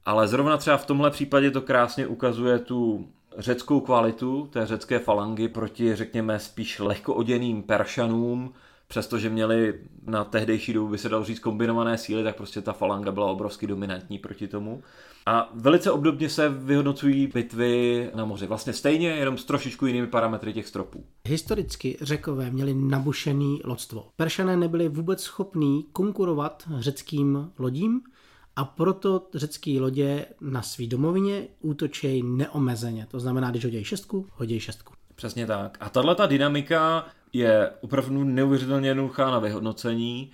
ale 0.05 0.29
zrovna 0.29 0.57
třeba 0.57 0.77
v 0.77 0.87
tomhle 0.87 1.11
případě 1.11 1.51
to 1.51 1.61
krásně 1.63 2.07
ukazuje 2.07 2.59
tu 2.59 3.09
řeckou 3.39 3.81
kvalitu 3.81 4.49
té 4.53 4.67
řecké 4.67 4.99
falangy 4.99 5.49
proti, 5.49 5.97
řekněme, 5.97 6.39
spíš 6.39 6.79
lehko 6.79 7.15
oděným 7.15 7.63
Peršanům, 7.63 8.53
přestože 8.93 9.31
měli 9.31 9.81
na 10.07 10.25
tehdejší 10.25 10.73
dobu, 10.73 10.89
by 10.89 10.99
se 10.99 11.09
dalo 11.09 11.25
říct, 11.25 11.39
kombinované 11.39 11.99
síly, 11.99 12.25
tak 12.25 12.37
prostě 12.37 12.61
ta 12.61 12.73
falanga 12.73 13.13
byla 13.13 13.27
obrovsky 13.27 13.67
dominantní 13.67 14.19
proti 14.19 14.49
tomu. 14.49 14.83
A 15.27 15.51
velice 15.55 15.91
obdobně 15.91 16.29
se 16.29 16.49
vyhodnocují 16.49 17.27
bitvy 17.27 18.11
na 18.15 18.25
moři. 18.25 18.47
Vlastně 18.47 18.73
stejně, 18.73 19.09
jenom 19.09 19.39
s 19.39 19.45
trošičku 19.45 19.87
jinými 19.87 20.07
parametry 20.07 20.53
těch 20.53 20.67
stropů. 20.67 21.05
Historicky 21.29 21.97
řekové 22.01 22.51
měli 22.51 22.75
nabušený 22.75 23.61
lodstvo. 23.65 24.09
Peršané 24.17 24.57
nebyli 24.57 24.89
vůbec 24.89 25.23
schopní 25.23 25.87
konkurovat 25.93 26.69
řeckým 26.79 27.51
lodím 27.59 28.01
a 28.57 28.65
proto 28.65 29.29
řecké 29.35 29.81
lodě 29.81 30.27
na 30.41 30.63
svý 30.63 30.87
domovině 30.87 31.49
útočí 31.61 32.23
neomezeně. 32.23 33.07
To 33.11 33.21
znamená, 33.21 33.51
když 33.51 33.65
hodí 33.65 33.85
šestku, 33.85 34.27
hodí 34.33 34.61
šestku. 34.61 34.95
Přesně 35.23 35.47
tak. 35.47 35.79
A 35.81 35.89
tahle 35.89 36.15
ta 36.15 36.27
dynamika 36.27 37.07
je 37.33 37.71
opravdu 37.81 38.25
neuvěřitelně 38.25 38.89
jednoduchá 38.89 39.31
na 39.31 39.39
vyhodnocení 39.39 40.31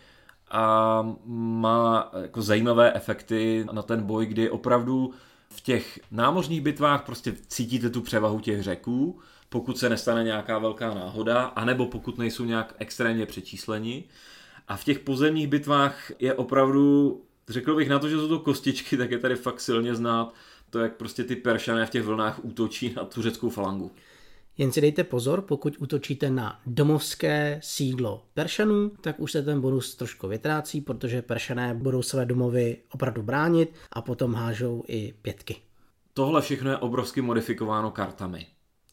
a 0.50 1.02
má 1.24 2.10
jako 2.22 2.42
zajímavé 2.42 2.92
efekty 2.92 3.66
na 3.72 3.82
ten 3.82 4.02
boj, 4.02 4.26
kdy 4.26 4.50
opravdu 4.50 5.14
v 5.50 5.60
těch 5.60 6.00
námořních 6.10 6.60
bitvách 6.60 7.04
prostě 7.04 7.34
cítíte 7.46 7.90
tu 7.90 8.00
převahu 8.00 8.40
těch 8.40 8.62
řeků, 8.62 9.18
pokud 9.48 9.78
se 9.78 9.88
nestane 9.88 10.24
nějaká 10.24 10.58
velká 10.58 10.94
náhoda, 10.94 11.44
anebo 11.44 11.86
pokud 11.86 12.18
nejsou 12.18 12.44
nějak 12.44 12.74
extrémně 12.78 13.26
přečísleni. 13.26 14.04
A 14.68 14.76
v 14.76 14.84
těch 14.84 14.98
pozemních 14.98 15.48
bitvách 15.48 16.10
je 16.18 16.34
opravdu, 16.34 17.20
řekl 17.48 17.76
bych 17.76 17.88
na 17.88 17.98
to, 17.98 18.08
že 18.08 18.16
jsou 18.16 18.28
to 18.28 18.38
kostičky, 18.38 18.96
tak 18.96 19.10
je 19.10 19.18
tady 19.18 19.36
fakt 19.36 19.60
silně 19.60 19.94
znát 19.94 20.34
to, 20.70 20.78
jak 20.78 20.96
prostě 20.96 21.24
ty 21.24 21.36
peršané 21.36 21.86
v 21.86 21.90
těch 21.90 22.02
vlnách 22.02 22.44
útočí 22.44 22.94
na 22.96 23.04
tu 23.04 23.22
řeckou 23.22 23.50
falangu. 23.50 23.90
Jen 24.58 24.72
si 24.72 24.80
dejte 24.80 25.04
pozor, 25.04 25.42
pokud 25.42 25.76
útočíte 25.78 26.30
na 26.30 26.60
domovské 26.66 27.60
sídlo 27.62 28.24
Peršanů, 28.34 28.92
tak 29.00 29.20
už 29.20 29.32
se 29.32 29.42
ten 29.42 29.60
bonus 29.60 29.94
trošku 29.94 30.28
vytrácí, 30.28 30.80
protože 30.80 31.22
Peršané 31.22 31.74
budou 31.74 32.02
své 32.02 32.26
domovy 32.26 32.76
opravdu 32.92 33.22
bránit 33.22 33.74
a 33.92 34.02
potom 34.02 34.34
hážou 34.34 34.84
i 34.88 35.14
pětky. 35.22 35.56
Tohle 36.14 36.42
všechno 36.42 36.70
je 36.70 36.76
obrovsky 36.76 37.20
modifikováno 37.20 37.90
kartami. 37.90 38.46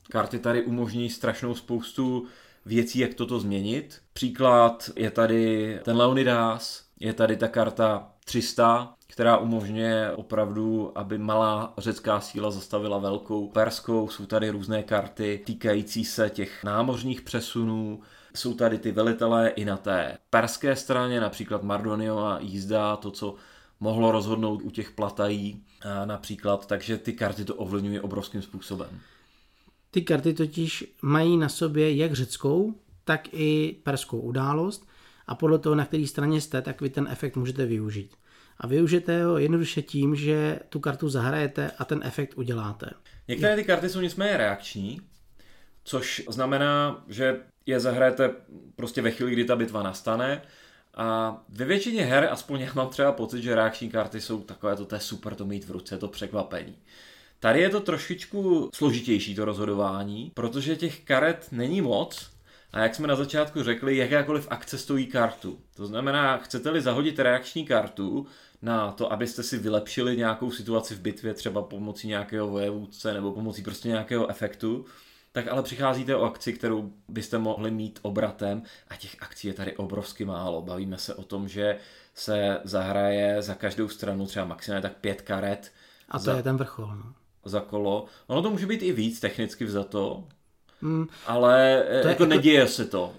Karty 0.09 0.39
tady 0.39 0.63
umožní 0.63 1.09
strašnou 1.09 1.55
spoustu 1.55 2.25
věcí, 2.65 2.99
jak 2.99 3.13
toto 3.13 3.39
změnit. 3.39 4.01
Příklad 4.13 4.89
je 4.95 5.11
tady 5.11 5.79
ten 5.83 5.97
Leonidas, 5.97 6.85
je 6.99 7.13
tady 7.13 7.37
ta 7.37 7.47
karta 7.47 8.11
300, 8.25 8.94
která 9.15 9.37
umožňuje 9.37 10.11
opravdu, 10.11 10.91
aby 10.97 11.17
malá 11.17 11.73
řecká 11.77 12.19
síla 12.19 12.51
zastavila 12.51 12.97
velkou 12.97 13.47
perskou. 13.47 14.09
Jsou 14.09 14.25
tady 14.25 14.49
různé 14.49 14.83
karty 14.83 15.41
týkající 15.45 16.05
se 16.05 16.29
těch 16.29 16.63
námořních 16.63 17.21
přesunů, 17.21 18.01
jsou 18.33 18.53
tady 18.53 18.77
ty 18.77 18.91
velitelé 18.91 19.49
i 19.49 19.65
na 19.65 19.77
té 19.77 20.17
perské 20.29 20.75
straně, 20.75 21.21
například 21.21 21.63
Mardoniova 21.63 22.39
jízda, 22.41 22.95
to, 22.95 23.11
co 23.11 23.35
mohlo 23.79 24.11
rozhodnout 24.11 24.61
u 24.63 24.69
těch 24.69 24.91
platají 24.91 25.63
například, 26.05 26.67
takže 26.67 26.97
ty 26.97 27.13
karty 27.13 27.45
to 27.45 27.55
ovlivňují 27.55 27.99
obrovským 27.99 28.41
způsobem. 28.41 28.99
Ty 29.91 30.01
karty 30.01 30.33
totiž 30.33 30.95
mají 31.01 31.37
na 31.37 31.49
sobě 31.49 31.95
jak 31.95 32.13
řeckou, 32.13 32.73
tak 33.03 33.27
i 33.33 33.79
perskou 33.83 34.19
událost 34.19 34.87
a 35.27 35.35
podle 35.35 35.59
toho, 35.59 35.75
na 35.75 35.85
které 35.85 36.07
straně 36.07 36.41
jste, 36.41 36.61
tak 36.61 36.81
vy 36.81 36.89
ten 36.89 37.07
efekt 37.11 37.35
můžete 37.35 37.65
využít. 37.65 38.15
A 38.57 38.67
využijete 38.67 39.23
ho 39.23 39.37
jednoduše 39.37 39.81
tím, 39.81 40.15
že 40.15 40.59
tu 40.69 40.79
kartu 40.79 41.09
zahrajete 41.09 41.71
a 41.77 41.85
ten 41.85 42.01
efekt 42.03 42.37
uděláte. 42.37 42.89
Některé 43.27 43.55
ty 43.55 43.63
karty 43.63 43.89
jsou 43.89 44.01
nicméně 44.01 44.37
reakční, 44.37 45.01
což 45.83 46.23
znamená, 46.29 47.03
že 47.07 47.39
je 47.65 47.79
zahrajete 47.79 48.31
prostě 48.75 49.01
ve 49.01 49.11
chvíli, 49.11 49.31
kdy 49.31 49.45
ta 49.45 49.55
bitva 49.55 49.83
nastane 49.83 50.41
a 50.93 51.37
ve 51.49 51.65
většině 51.65 52.05
her, 52.05 52.27
aspoň 52.31 52.61
já 52.61 52.73
mám 52.73 52.89
třeba 52.89 53.11
pocit, 53.11 53.41
že 53.41 53.55
reakční 53.55 53.89
karty 53.89 54.21
jsou 54.21 54.41
takové, 54.41 54.75
to, 54.75 54.85
to 54.85 54.95
je 54.95 55.01
super 55.01 55.35
to 55.35 55.45
mít 55.45 55.65
v 55.65 55.71
ruce, 55.71 55.97
to 55.97 56.07
překvapení. 56.07 56.75
Tady 57.39 57.61
je 57.61 57.69
to 57.69 57.79
trošičku 57.79 58.69
složitější 58.75 59.35
to 59.35 59.45
rozhodování, 59.45 60.31
protože 60.33 60.75
těch 60.75 61.01
karet 61.01 61.47
není 61.51 61.81
moc 61.81 62.34
a 62.75 62.79
jak 62.79 62.95
jsme 62.95 63.07
na 63.07 63.15
začátku 63.15 63.63
řekli, 63.63 63.97
jakákoliv 63.97 64.47
akce 64.49 64.77
stojí 64.77 65.07
kartu. 65.07 65.59
To 65.75 65.87
znamená, 65.87 66.37
chcete-li 66.37 66.81
zahodit 66.81 67.19
reakční 67.19 67.65
kartu 67.65 68.27
na 68.61 68.91
to, 68.91 69.11
abyste 69.11 69.43
si 69.43 69.57
vylepšili 69.57 70.17
nějakou 70.17 70.51
situaci 70.51 70.95
v 70.95 70.99
bitvě, 70.99 71.33
třeba 71.33 71.61
pomocí 71.61 72.07
nějakého 72.07 72.47
vojevůdce 72.47 73.13
nebo 73.13 73.31
pomocí 73.31 73.61
prostě 73.61 73.87
nějakého 73.87 74.29
efektu, 74.29 74.85
tak 75.31 75.47
ale 75.47 75.63
přicházíte 75.63 76.15
o 76.15 76.23
akci, 76.23 76.53
kterou 76.53 76.93
byste 77.07 77.37
mohli 77.37 77.71
mít 77.71 77.99
obratem 78.01 78.63
a 78.87 78.95
těch 78.95 79.15
akcí 79.19 79.47
je 79.47 79.53
tady 79.53 79.77
obrovsky 79.77 80.25
málo. 80.25 80.61
Bavíme 80.61 80.97
se 80.97 81.15
o 81.15 81.23
tom, 81.23 81.47
že 81.47 81.77
se 82.13 82.59
zahraje 82.63 83.41
za 83.41 83.55
každou 83.55 83.89
stranu 83.89 84.25
třeba 84.25 84.45
maximálně 84.45 84.81
tak 84.81 84.97
pět 84.97 85.21
karet. 85.21 85.71
A 86.09 86.19
to 86.19 86.25
za, 86.25 86.37
je 86.37 86.43
ten 86.43 86.57
vrchol. 86.57 86.95
No. 86.95 87.13
Za 87.45 87.59
kolo. 87.59 88.05
Ono 88.27 88.41
to 88.41 88.51
může 88.51 88.67
být 88.67 88.83
i 88.83 88.91
víc 88.91 89.19
technicky 89.19 89.65
vzato, 89.65 90.27
mm, 90.81 91.07
ale 91.27 91.83
to 91.87 91.93
jako, 91.93 92.07
jako 92.07 92.25
neděje 92.25 92.67
se 92.67 92.85
to. 92.85 93.13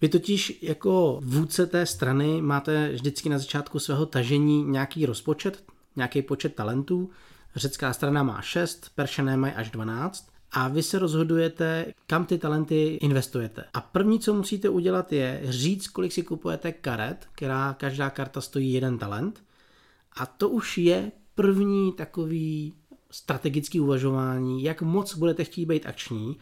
Vy 0.00 0.08
totiž 0.08 0.58
jako 0.62 1.20
vůdce 1.22 1.66
té 1.66 1.86
strany 1.86 2.42
máte 2.42 2.88
vždycky 2.88 3.28
na 3.28 3.38
začátku 3.38 3.78
svého 3.78 4.06
tažení 4.06 4.64
nějaký 4.64 5.06
rozpočet, 5.06 5.64
nějaký 5.96 6.22
počet 6.22 6.54
talentů. 6.54 7.10
Řecká 7.56 7.92
strana 7.92 8.22
má 8.22 8.42
6, 8.42 8.90
Peršané 8.94 9.36
mají 9.36 9.52
až 9.52 9.70
12 9.70 10.28
a 10.52 10.68
vy 10.68 10.82
se 10.82 10.98
rozhodujete, 10.98 11.86
kam 12.06 12.26
ty 12.26 12.38
talenty 12.38 12.98
investujete. 13.02 13.64
A 13.74 13.80
první, 13.80 14.20
co 14.20 14.34
musíte 14.34 14.68
udělat, 14.68 15.12
je 15.12 15.40
říct, 15.44 15.88
kolik 15.88 16.12
si 16.12 16.22
kupujete 16.22 16.72
karet, 16.72 17.26
která 17.32 17.74
každá 17.78 18.10
karta 18.10 18.40
stojí 18.40 18.72
jeden 18.72 18.98
talent. 18.98 19.42
A 20.16 20.26
to 20.26 20.48
už 20.48 20.78
je 20.78 21.12
první 21.34 21.92
takový 21.92 22.74
strategický 23.10 23.80
uvažování, 23.80 24.62
jak 24.62 24.82
moc 24.82 25.14
budete 25.14 25.44
chtít 25.44 25.66
být 25.66 25.86
akční 25.86 26.36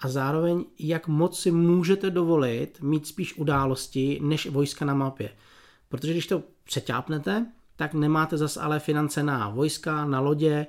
a 0.00 0.08
zároveň 0.08 0.64
jak 0.78 1.08
moc 1.08 1.40
si 1.40 1.50
můžete 1.50 2.10
dovolit 2.10 2.78
mít 2.82 3.06
spíš 3.06 3.38
události 3.38 4.20
než 4.22 4.46
vojska 4.46 4.84
na 4.84 4.94
mapě. 4.94 5.30
Protože 5.88 6.12
když 6.12 6.26
to 6.26 6.42
přeťápnete, 6.64 7.46
tak 7.76 7.94
nemáte 7.94 8.36
zas 8.36 8.56
ale 8.56 8.80
finance 8.80 9.22
na 9.22 9.48
vojska, 9.48 10.04
na 10.04 10.20
lodě 10.20 10.66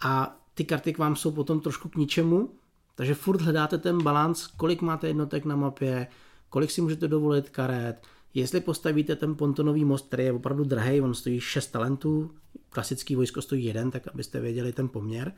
a 0.00 0.38
ty 0.54 0.64
karty 0.64 0.92
k 0.92 0.98
vám 0.98 1.16
jsou 1.16 1.30
potom 1.30 1.60
trošku 1.60 1.88
k 1.88 1.96
ničemu, 1.96 2.50
takže 2.94 3.14
furt 3.14 3.40
hledáte 3.40 3.78
ten 3.78 4.02
balans, 4.02 4.46
kolik 4.46 4.82
máte 4.82 5.08
jednotek 5.08 5.44
na 5.44 5.56
mapě, 5.56 6.06
kolik 6.48 6.70
si 6.70 6.80
můžete 6.80 7.08
dovolit 7.08 7.50
karet, 7.50 8.06
jestli 8.34 8.60
postavíte 8.60 9.16
ten 9.16 9.34
pontonový 9.34 9.84
most, 9.84 10.06
který 10.06 10.24
je 10.24 10.32
opravdu 10.32 10.64
drahý, 10.64 11.00
on 11.00 11.14
stojí 11.14 11.40
6 11.40 11.66
talentů, 11.66 12.30
klasický 12.70 13.16
vojsko 13.16 13.42
stojí 13.42 13.64
jeden, 13.64 13.90
tak 13.90 14.08
abyste 14.08 14.40
věděli 14.40 14.72
ten 14.72 14.88
poměr. 14.88 15.32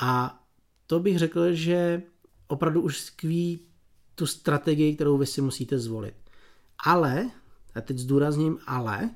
A 0.00 0.40
to 0.86 1.00
bych 1.00 1.18
řekl, 1.18 1.52
že 1.52 2.02
opravdu 2.48 2.80
už 2.80 3.00
skví 3.00 3.60
tu 4.14 4.26
strategii, 4.26 4.94
kterou 4.94 5.18
vy 5.18 5.26
si 5.26 5.40
musíte 5.40 5.78
zvolit. 5.78 6.14
Ale, 6.84 7.30
a 7.74 7.80
teď 7.80 7.98
zdůrazním 7.98 8.58
ale, 8.66 9.10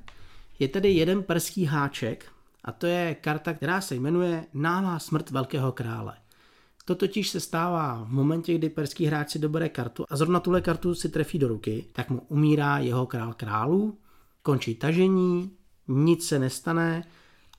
je 0.59 0.67
tady 0.67 0.91
jeden 0.91 1.23
perský 1.23 1.65
háček, 1.65 2.25
a 2.63 2.71
to 2.71 2.87
je 2.87 3.15
karta, 3.15 3.53
která 3.53 3.81
se 3.81 3.95
jmenuje 3.95 4.45
Náhlá 4.53 4.99
smrt 4.99 5.29
velkého 5.29 5.71
krále. 5.71 6.17
To 6.85 6.95
totiž 6.95 7.29
se 7.29 7.39
stává 7.39 8.03
v 8.03 8.11
momentě, 8.11 8.53
kdy 8.53 8.69
perský 8.69 9.05
hráč 9.05 9.29
si 9.29 9.39
dobere 9.39 9.69
kartu 9.69 10.05
a 10.09 10.15
zrovna 10.15 10.39
tuhle 10.39 10.61
kartu 10.61 10.95
si 10.95 11.09
trefí 11.09 11.39
do 11.39 11.47
ruky, 11.47 11.85
tak 11.93 12.09
mu 12.09 12.21
umírá 12.27 12.77
jeho 12.77 13.05
král 13.05 13.33
králů, 13.33 13.97
končí 14.43 14.75
tažení, 14.75 15.51
nic 15.87 16.27
se 16.27 16.39
nestane, 16.39 17.03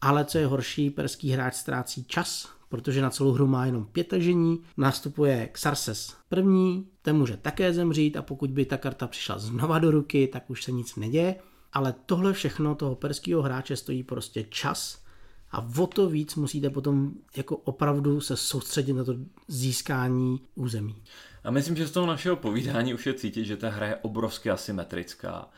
ale 0.01 0.25
co 0.25 0.39
je 0.39 0.47
horší, 0.47 0.91
perský 0.91 1.31
hráč 1.31 1.55
ztrácí 1.55 2.05
čas, 2.05 2.49
protože 2.73 3.03
na 3.03 3.11
celou 3.11 3.33
hru 3.33 3.47
má 3.47 3.67
jenom 3.67 3.85
pět 3.85 4.09
tažení, 4.09 4.61
nastupuje 4.77 5.49
Xarses 5.53 6.17
první, 6.29 6.87
ten 7.03 7.17
může 7.17 7.37
také 7.37 7.73
zemřít 7.73 8.17
a 8.17 8.23
pokud 8.23 8.51
by 8.51 8.65
ta 8.65 8.77
karta 8.77 9.07
přišla 9.07 9.39
znova 9.39 9.79
do 9.79 9.91
ruky, 9.91 10.29
tak 10.33 10.51
už 10.51 10.65
se 10.65 10.73
nic 10.73 10.97
neděje 10.97 11.35
ale 11.73 11.95
tohle 12.07 12.33
všechno 12.33 12.75
toho 12.75 12.95
perského 12.95 13.43
hráče 13.43 13.77
stojí 13.77 14.03
prostě 14.03 14.45
čas 14.45 15.03
a 15.51 15.67
o 15.79 15.87
to 15.87 16.09
víc 16.09 16.35
musíte 16.35 16.71
potom 16.71 17.11
jako 17.37 17.57
opravdu 17.57 18.21
se 18.21 18.37
soustředit 18.37 18.93
na 18.93 19.05
to 19.05 19.15
získání 19.49 20.41
území. 20.55 21.03
A 21.45 21.51
myslím, 21.51 21.77
že 21.77 21.87
z 21.87 21.91
toho 21.91 22.07
našeho 22.07 22.37
povídání 22.37 22.95
už 22.95 23.07
je 23.07 23.15
cítit, 23.15 23.45
že 23.45 23.57
ta 23.57 23.71
hra 23.71 23.87
je 23.87 23.97
obrovsky 23.97 24.51
asymetrická. 24.51 25.49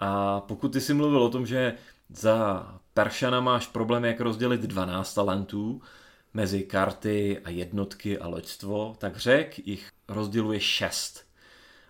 A 0.00 0.40
pokud 0.40 0.72
ty 0.72 0.80
jsi 0.80 0.94
mluvil 0.94 1.22
o 1.22 1.30
tom, 1.30 1.46
že 1.46 1.74
za 2.08 2.68
Peršana 2.94 3.40
máš 3.40 3.66
problém, 3.66 4.04
jak 4.04 4.20
rozdělit 4.20 4.60
12 4.60 5.14
talentů 5.14 5.82
mezi 6.34 6.62
karty 6.62 7.40
a 7.44 7.50
jednotky 7.50 8.18
a 8.18 8.28
loďstvo, 8.28 8.94
tak 8.98 9.16
řek 9.16 9.66
jich 9.66 9.88
rozděluje 10.08 10.60
6. 10.60 11.24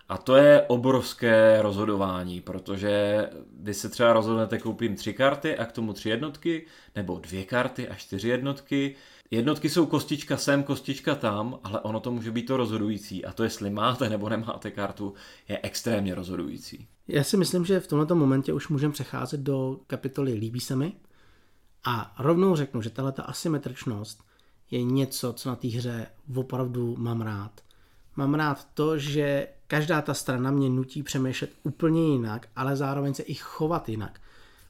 A 0.09 0.17
to 0.17 0.35
je 0.35 0.61
obrovské 0.61 1.61
rozhodování, 1.61 2.41
protože 2.41 3.25
vy 3.59 3.73
se 3.73 3.89
třeba 3.89 4.13
rozhodnete, 4.13 4.59
koupím 4.59 4.95
tři 4.95 5.13
karty 5.13 5.57
a 5.57 5.65
k 5.65 5.71
tomu 5.71 5.93
tři 5.93 6.09
jednotky, 6.09 6.65
nebo 6.95 7.19
dvě 7.19 7.43
karty 7.43 7.89
a 7.89 7.95
čtyři 7.95 8.29
jednotky. 8.29 8.95
Jednotky 9.31 9.69
jsou 9.69 9.85
kostička 9.85 10.37
sem, 10.37 10.63
kostička 10.63 11.15
tam, 11.15 11.59
ale 11.63 11.79
ono 11.79 11.99
to 11.99 12.11
může 12.11 12.31
být 12.31 12.45
to 12.45 12.57
rozhodující. 12.57 13.25
A 13.25 13.33
to, 13.33 13.43
jestli 13.43 13.69
máte 13.69 14.09
nebo 14.09 14.29
nemáte 14.29 14.71
kartu, 14.71 15.13
je 15.47 15.59
extrémně 15.63 16.15
rozhodující. 16.15 16.87
Já 17.07 17.23
si 17.23 17.37
myslím, 17.37 17.65
že 17.65 17.79
v 17.79 17.87
tomto 17.87 18.15
momentě 18.15 18.53
už 18.53 18.67
můžeme 18.67 18.93
přecházet 18.93 19.39
do 19.39 19.79
kapitoly 19.87 20.33
Líbí 20.33 20.59
se 20.59 20.75
mi. 20.75 20.93
A 21.85 22.15
rovnou 22.19 22.55
řeknu, 22.55 22.81
že 22.81 22.89
tahle 22.89 23.13
asymetričnost 23.17 24.23
je 24.71 24.83
něco, 24.83 25.33
co 25.33 25.49
na 25.49 25.55
té 25.55 25.67
hře 25.67 26.07
opravdu 26.35 26.95
mám 26.97 27.21
rád. 27.21 27.51
Mám 28.15 28.33
rád 28.33 28.67
to, 28.73 28.97
že 28.97 29.47
každá 29.67 30.01
ta 30.01 30.13
strana 30.13 30.51
mě 30.51 30.69
nutí 30.69 31.03
přemýšlet 31.03 31.51
úplně 31.63 32.07
jinak, 32.07 32.47
ale 32.55 32.75
zároveň 32.75 33.13
se 33.13 33.23
i 33.23 33.33
chovat 33.33 33.89
jinak. 33.89 34.19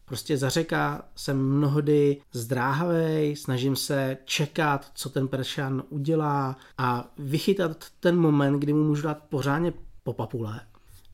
Prostě 0.06 0.38
za 0.38 0.50
řeka 0.50 1.06
jsem 1.16 1.50
mnohdy 1.50 2.22
zdráhavý, 2.32 3.36
snažím 3.36 3.76
se 3.76 4.18
čekat, 4.26 4.92
co 4.94 5.10
ten 5.10 5.28
Peršan 5.28 5.84
udělá 5.90 6.58
a 6.78 7.12
vychytat 7.18 7.86
ten 8.00 8.18
moment, 8.18 8.60
kdy 8.60 8.74
mu 8.74 8.84
můžu 8.84 9.02
dát 9.02 9.24
pořádně 9.30 9.74
po 10.04 10.14
papule. 10.14 10.62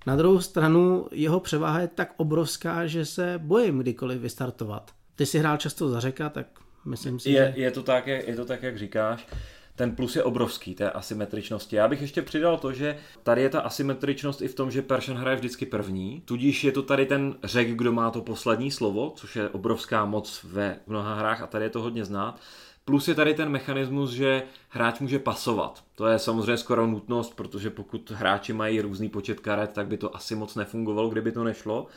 Na 0.06 0.16
druhou 0.16 0.42
stranu 0.42 1.08
jeho 1.12 1.40
převaha 1.40 1.80
je 1.80 1.88
tak 1.88 2.14
obrovská, 2.18 2.88
že 2.88 3.06
se 3.06 3.40
bojím 3.44 3.80
kdykoliv 3.80 4.22
vystartovat. 4.22 4.92
Ty 5.16 5.26
si 5.26 5.40
hrál 5.40 5.58
často 5.58 5.90
za 5.90 6.00
řeka, 6.00 6.30
tak 6.30 6.48
myslím 6.86 7.20
si, 7.20 7.32
je, 7.32 7.54
že... 7.56 7.62
Je 7.62 7.72
to, 7.72 7.84
tak, 7.84 8.08
je, 8.08 8.24
je 8.28 8.36
to 8.36 8.46
tak, 8.46 8.64
jak 8.64 8.78
říkáš 8.78 9.28
ten 9.76 9.96
plus 9.96 10.16
je 10.16 10.24
obrovský, 10.24 10.76
té 10.76 10.92
asymetričnosti. 10.92 11.76
Já 11.76 11.88
bych 11.88 12.02
ještě 12.02 12.22
přidal 12.22 12.58
to, 12.58 12.74
že 12.74 12.98
tady 13.24 13.42
je 13.42 13.50
ta 13.50 13.62
asymetričnost 13.62 14.42
i 14.42 14.48
v 14.48 14.56
tom, 14.56 14.72
že 14.72 14.82
Persian 14.82 15.18
hraje 15.18 15.36
vždycky 15.36 15.66
první, 15.66 16.22
tudíž 16.26 16.64
je 16.64 16.72
to 16.72 16.84
tady 16.84 17.06
ten 17.06 17.36
řek, 17.44 17.76
kdo 17.76 17.92
má 17.92 18.12
to 18.12 18.22
poslední 18.22 18.72
slovo, 18.72 19.14
což 19.16 19.36
je 19.36 19.50
obrovská 19.50 20.06
moc 20.06 20.44
ve 20.44 20.80
mnoha 20.88 21.16
hrách 21.16 21.42
a 21.42 21.48
tady 21.48 21.66
je 21.66 21.70
to 21.70 21.82
hodně 21.82 22.06
znát. 22.06 22.40
Plus 22.86 23.08
je 23.08 23.16
tady 23.16 23.34
ten 23.34 23.50
mechanismus, 23.50 24.12
že 24.12 24.44
hráč 24.70 25.00
může 25.00 25.20
pasovat. 25.20 25.84
To 25.96 26.08
je 26.08 26.20
samozřejmě 26.20 26.58
skoro 26.58 26.88
nutnost, 26.88 27.36
protože 27.36 27.70
pokud 27.70 28.12
hráči 28.12 28.54
mají 28.54 28.82
různý 28.82 29.10
počet 29.10 29.40
karet, 29.40 29.72
tak 29.72 29.88
by 29.88 29.98
to 29.98 30.16
asi 30.16 30.36
moc 30.36 30.56
nefungovalo, 30.56 31.10
kdyby 31.10 31.32
to 31.32 31.44
nešlo. 31.44 31.88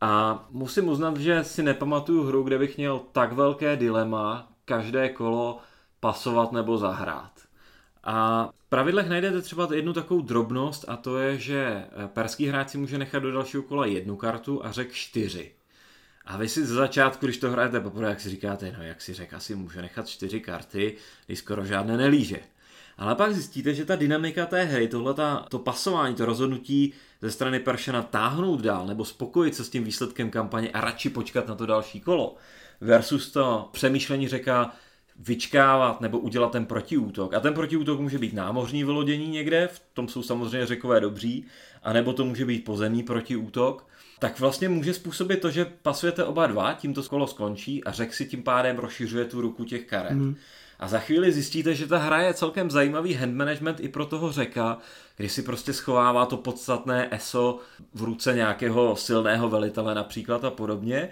A 0.00 0.46
musím 0.50 0.88
uznat, 0.88 1.16
že 1.16 1.44
si 1.44 1.62
nepamatuju 1.62 2.22
hru, 2.22 2.42
kde 2.42 2.58
bych 2.58 2.76
měl 2.76 3.00
tak 3.12 3.32
velké 3.32 3.76
dilema 3.76 4.52
každé 4.64 5.08
kolo 5.08 5.58
pasovat 6.00 6.52
nebo 6.52 6.78
zahrát. 6.78 7.32
A 8.04 8.46
v 8.66 8.68
pravidlech 8.68 9.08
najdete 9.08 9.42
třeba 9.42 9.68
jednu 9.74 9.92
takovou 9.92 10.20
drobnost 10.20 10.84
a 10.88 10.96
to 10.96 11.18
je, 11.18 11.38
že 11.38 11.64
eh, 11.64 12.08
perský 12.08 12.46
hráč 12.46 12.68
si 12.68 12.78
může 12.78 12.98
nechat 12.98 13.18
do 13.18 13.32
dalšího 13.32 13.62
kola 13.62 13.86
jednu 13.86 14.16
kartu 14.16 14.64
a 14.64 14.72
řek 14.72 14.92
čtyři. 14.92 15.52
A 16.24 16.36
vy 16.36 16.48
si 16.48 16.66
ze 16.66 16.74
začátku, 16.74 17.26
když 17.26 17.38
to 17.38 17.50
hrajete 17.50 17.80
poprvé, 17.80 18.08
jak 18.08 18.20
si 18.20 18.30
říkáte, 18.30 18.74
no 18.78 18.84
jak 18.84 19.00
si 19.00 19.14
řek 19.14 19.34
asi 19.34 19.54
může 19.54 19.82
nechat 19.82 20.08
čtyři 20.08 20.40
karty, 20.40 20.96
když 21.26 21.38
skoro 21.38 21.64
žádné 21.64 21.96
nelíže. 21.96 22.40
Ale 22.98 23.14
pak 23.14 23.34
zjistíte, 23.34 23.74
že 23.74 23.84
ta 23.84 23.96
dynamika 23.96 24.46
té 24.46 24.64
hry, 24.64 24.88
tohle 24.88 25.14
to 25.48 25.58
pasování, 25.58 26.14
to 26.14 26.26
rozhodnutí 26.26 26.92
ze 27.22 27.30
strany 27.30 27.60
Peršana 27.60 28.02
táhnout 28.02 28.60
dál 28.60 28.86
nebo 28.86 29.04
spokojit 29.04 29.54
se 29.54 29.64
s 29.64 29.68
tím 29.68 29.84
výsledkem 29.84 30.30
kampaně 30.30 30.70
a 30.70 30.80
radši 30.80 31.10
počkat 31.10 31.48
na 31.48 31.54
to 31.54 31.66
další 31.66 32.00
kolo, 32.00 32.34
versus 32.80 33.32
to 33.32 33.68
přemýšlení 33.72 34.28
řeka, 34.28 34.72
vyčkávat 35.18 36.00
nebo 36.00 36.18
udělat 36.18 36.52
ten 36.52 36.66
protiútok. 36.66 37.34
A 37.34 37.40
ten 37.40 37.54
protiútok 37.54 38.00
může 38.00 38.18
být 38.18 38.32
námořní 38.32 38.84
vylodění 38.84 39.28
někde, 39.28 39.68
v 39.72 39.82
tom 39.94 40.08
jsou 40.08 40.22
samozřejmě 40.22 40.66
řekové 40.66 41.00
dobří, 41.00 41.44
anebo 41.82 42.12
to 42.12 42.24
může 42.24 42.44
být 42.44 42.64
pozemní 42.64 43.02
protiútok. 43.02 43.86
tak 44.18 44.40
vlastně 44.40 44.68
může 44.68 44.94
způsobit 44.94 45.40
to, 45.40 45.50
že 45.50 45.64
pasujete 45.82 46.24
oba 46.24 46.46
dva, 46.46 46.72
tím 46.72 46.94
to 46.94 47.02
kolo 47.02 47.26
skončí 47.26 47.84
a 47.84 47.92
řek 47.92 48.14
si 48.14 48.26
tím 48.26 48.42
pádem 48.42 48.78
rozšiřuje 48.78 49.24
tu 49.24 49.40
ruku 49.40 49.64
těch 49.64 49.84
karet. 49.84 50.12
Mm. 50.12 50.36
A 50.78 50.88
za 50.88 50.98
chvíli 50.98 51.32
zjistíte, 51.32 51.74
že 51.74 51.86
ta 51.86 51.98
hra 51.98 52.22
je 52.22 52.34
celkem 52.34 52.70
zajímavý 52.70 53.14
hand 53.14 53.34
management 53.34 53.80
i 53.80 53.88
pro 53.88 54.06
toho 54.06 54.32
řeka, 54.32 54.78
kdy 55.16 55.28
si 55.28 55.42
prostě 55.42 55.72
schovává 55.72 56.26
to 56.26 56.36
podstatné 56.36 57.08
ESO 57.10 57.58
v 57.94 58.02
ruce 58.02 58.34
nějakého 58.34 58.96
silného 58.96 59.48
velitele 59.48 59.94
například 59.94 60.44
a 60.44 60.50
podobně. 60.50 61.08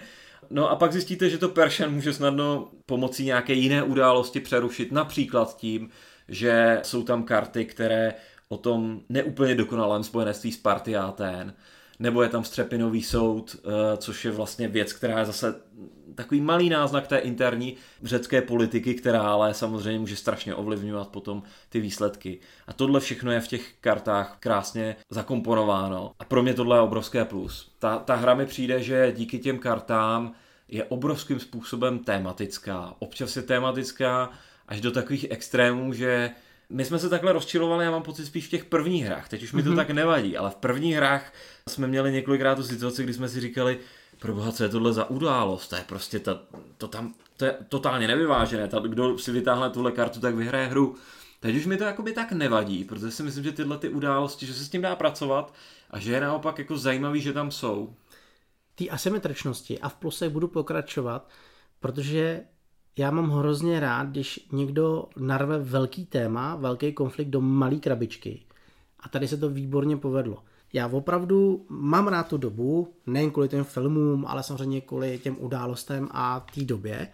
No 0.49 0.69
a 0.69 0.75
pak 0.75 0.93
zjistíte, 0.93 1.29
že 1.29 1.37
to 1.37 1.49
Persian 1.49 1.93
může 1.93 2.13
snadno 2.13 2.69
pomocí 2.85 3.25
nějaké 3.25 3.53
jiné 3.53 3.83
události 3.83 4.39
přerušit, 4.39 4.91
například 4.91 5.57
tím, 5.57 5.89
že 6.27 6.79
jsou 6.83 7.03
tam 7.03 7.23
karty, 7.23 7.65
které 7.65 8.13
o 8.49 8.57
tom 8.57 9.01
neúplně 9.09 9.55
dokonalém 9.55 10.03
spojenectví 10.03 10.51
s 10.51 10.57
Partiáten, 10.57 11.53
nebo 11.99 12.23
je 12.23 12.29
tam 12.29 12.43
Střepinový 12.43 13.03
soud, 13.03 13.55
eh, 13.55 13.97
což 13.97 14.25
je 14.25 14.31
vlastně 14.31 14.67
věc, 14.67 14.93
která 14.93 15.19
je 15.19 15.25
zase 15.25 15.55
takový 16.15 16.41
malý 16.41 16.69
náznak 16.69 17.07
té 17.07 17.17
interní 17.17 17.75
řecké 18.03 18.41
politiky, 18.41 18.93
která 18.93 19.21
ale 19.21 19.53
samozřejmě 19.53 19.99
může 19.99 20.15
strašně 20.15 20.55
ovlivňovat 20.55 21.07
potom 21.07 21.43
ty 21.69 21.79
výsledky. 21.79 22.39
A 22.67 22.73
tohle 22.73 22.99
všechno 22.99 23.31
je 23.31 23.39
v 23.39 23.47
těch 23.47 23.73
kartách 23.81 24.37
krásně 24.39 24.95
zakomponováno. 25.09 26.11
A 26.19 26.25
pro 26.25 26.43
mě 26.43 26.53
tohle 26.53 26.77
je 26.77 26.81
obrovské 26.81 27.25
plus. 27.25 27.71
Ta, 27.79 27.97
ta 27.97 28.15
hra 28.15 28.33
mi 28.33 28.45
přijde, 28.45 28.83
že 28.83 29.13
díky 29.15 29.39
těm 29.39 29.59
kartám 29.59 30.33
je 30.67 30.83
obrovským 30.83 31.39
způsobem 31.39 31.99
tématická. 31.99 32.95
Občas 32.99 33.35
je 33.35 33.41
tématická 33.41 34.29
až 34.67 34.81
do 34.81 34.91
takových 34.91 35.25
extrémů, 35.29 35.93
že 35.93 36.31
my 36.69 36.85
jsme 36.85 36.99
se 36.99 37.09
takhle 37.09 37.33
rozčilovali, 37.33 37.85
já 37.85 37.91
mám 37.91 38.03
pocit 38.03 38.25
spíš 38.25 38.47
v 38.47 38.49
těch 38.49 38.65
prvních 38.65 39.05
hrách, 39.05 39.29
teď 39.29 39.43
už 39.43 39.53
mi 39.53 39.63
to 39.63 39.69
mm-hmm. 39.69 39.75
tak 39.75 39.89
nevadí, 39.89 40.37
ale 40.37 40.51
v 40.51 40.55
prvních 40.55 40.95
hrách 40.95 41.33
jsme 41.69 41.87
měli 41.87 42.11
několikrát 42.11 42.55
tu 42.55 42.63
situaci, 42.63 43.03
kdy 43.03 43.13
jsme 43.13 43.29
si 43.29 43.41
říkali, 43.41 43.79
pro 44.19 44.33
boha, 44.33 44.51
co 44.51 44.63
je 44.63 44.69
tohle 44.69 44.93
za 44.93 45.09
událost, 45.09 45.67
to 45.67 45.75
je 45.75 45.83
prostě, 45.87 46.19
ta, 46.19 46.39
to 46.77 46.87
tam, 46.87 47.13
to 47.37 47.45
je 47.45 47.57
totálně 47.69 48.07
nevyvážené, 48.07 48.67
ta, 48.67 48.79
kdo 48.79 49.17
si 49.17 49.31
vytáhne 49.31 49.69
tuhle 49.69 49.91
kartu, 49.91 50.19
tak 50.19 50.35
vyhraje 50.35 50.67
hru. 50.67 50.95
Teď 51.39 51.55
už 51.55 51.65
mi 51.65 51.77
to 51.77 51.83
jakoby 51.83 52.13
tak 52.13 52.31
nevadí, 52.31 52.83
protože 52.83 53.11
si 53.11 53.23
myslím, 53.23 53.43
že 53.43 53.51
tyhle 53.51 53.77
ty 53.77 53.89
události, 53.89 54.45
že 54.45 54.53
se 54.53 54.65
s 54.65 54.69
tím 54.69 54.81
dá 54.81 54.95
pracovat 54.95 55.53
a 55.91 55.99
že 55.99 56.11
je 56.13 56.21
naopak 56.21 56.59
jako 56.59 56.77
zajímavý, 56.77 57.21
že 57.21 57.33
tam 57.33 57.51
jsou. 57.51 57.95
Ty 58.75 58.89
asymetričnosti 58.89 59.79
a 59.79 59.89
v 59.89 59.95
plusech 59.95 60.29
budu 60.29 60.47
pokračovat, 60.47 61.29
protože 61.79 62.41
já 62.97 63.11
mám 63.11 63.29
hrozně 63.29 63.79
rád, 63.79 64.07
když 64.07 64.47
někdo 64.51 65.05
narve 65.17 65.59
velký 65.59 66.05
téma, 66.05 66.55
velký 66.55 66.93
konflikt 66.93 67.29
do 67.29 67.41
malé 67.41 67.75
krabičky. 67.75 68.45
A 68.99 69.09
tady 69.09 69.27
se 69.27 69.37
to 69.37 69.49
výborně 69.49 69.97
povedlo. 69.97 70.43
Já 70.73 70.87
opravdu 70.87 71.65
mám 71.69 72.07
rád 72.07 72.27
tu 72.27 72.37
dobu, 72.37 72.93
nejen 73.07 73.31
kvůli 73.31 73.49
těm 73.49 73.63
filmům, 73.63 74.25
ale 74.27 74.43
samozřejmě 74.43 74.81
kvůli 74.81 75.19
těm 75.19 75.37
událostem 75.39 76.07
a 76.11 76.45
té 76.55 76.63
době. 76.63 77.07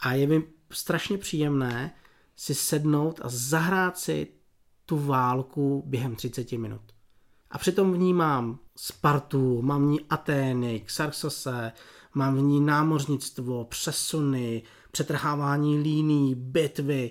A 0.00 0.12
je 0.12 0.26
mi 0.26 0.42
strašně 0.70 1.18
příjemné 1.18 1.94
si 2.36 2.54
sednout 2.54 3.20
a 3.22 3.28
zahrát 3.28 3.98
si 3.98 4.26
tu 4.86 4.98
válku 4.98 5.82
během 5.86 6.16
30 6.16 6.52
minut. 6.52 6.80
A 7.50 7.58
přitom 7.58 7.92
v 7.92 7.98
ní 7.98 8.14
mám 8.14 8.58
Spartu, 8.76 9.62
mám 9.62 9.82
v 9.82 9.90
ní 9.90 10.00
Atény, 10.10 10.80
Xarxose, 10.80 11.72
mám 12.14 12.36
v 12.36 12.40
ní 12.40 12.60
námořnictvo, 12.60 13.64
přesuny, 13.64 14.62
přetrhávání 14.92 15.78
líní, 15.78 16.34
bitvy. 16.34 17.10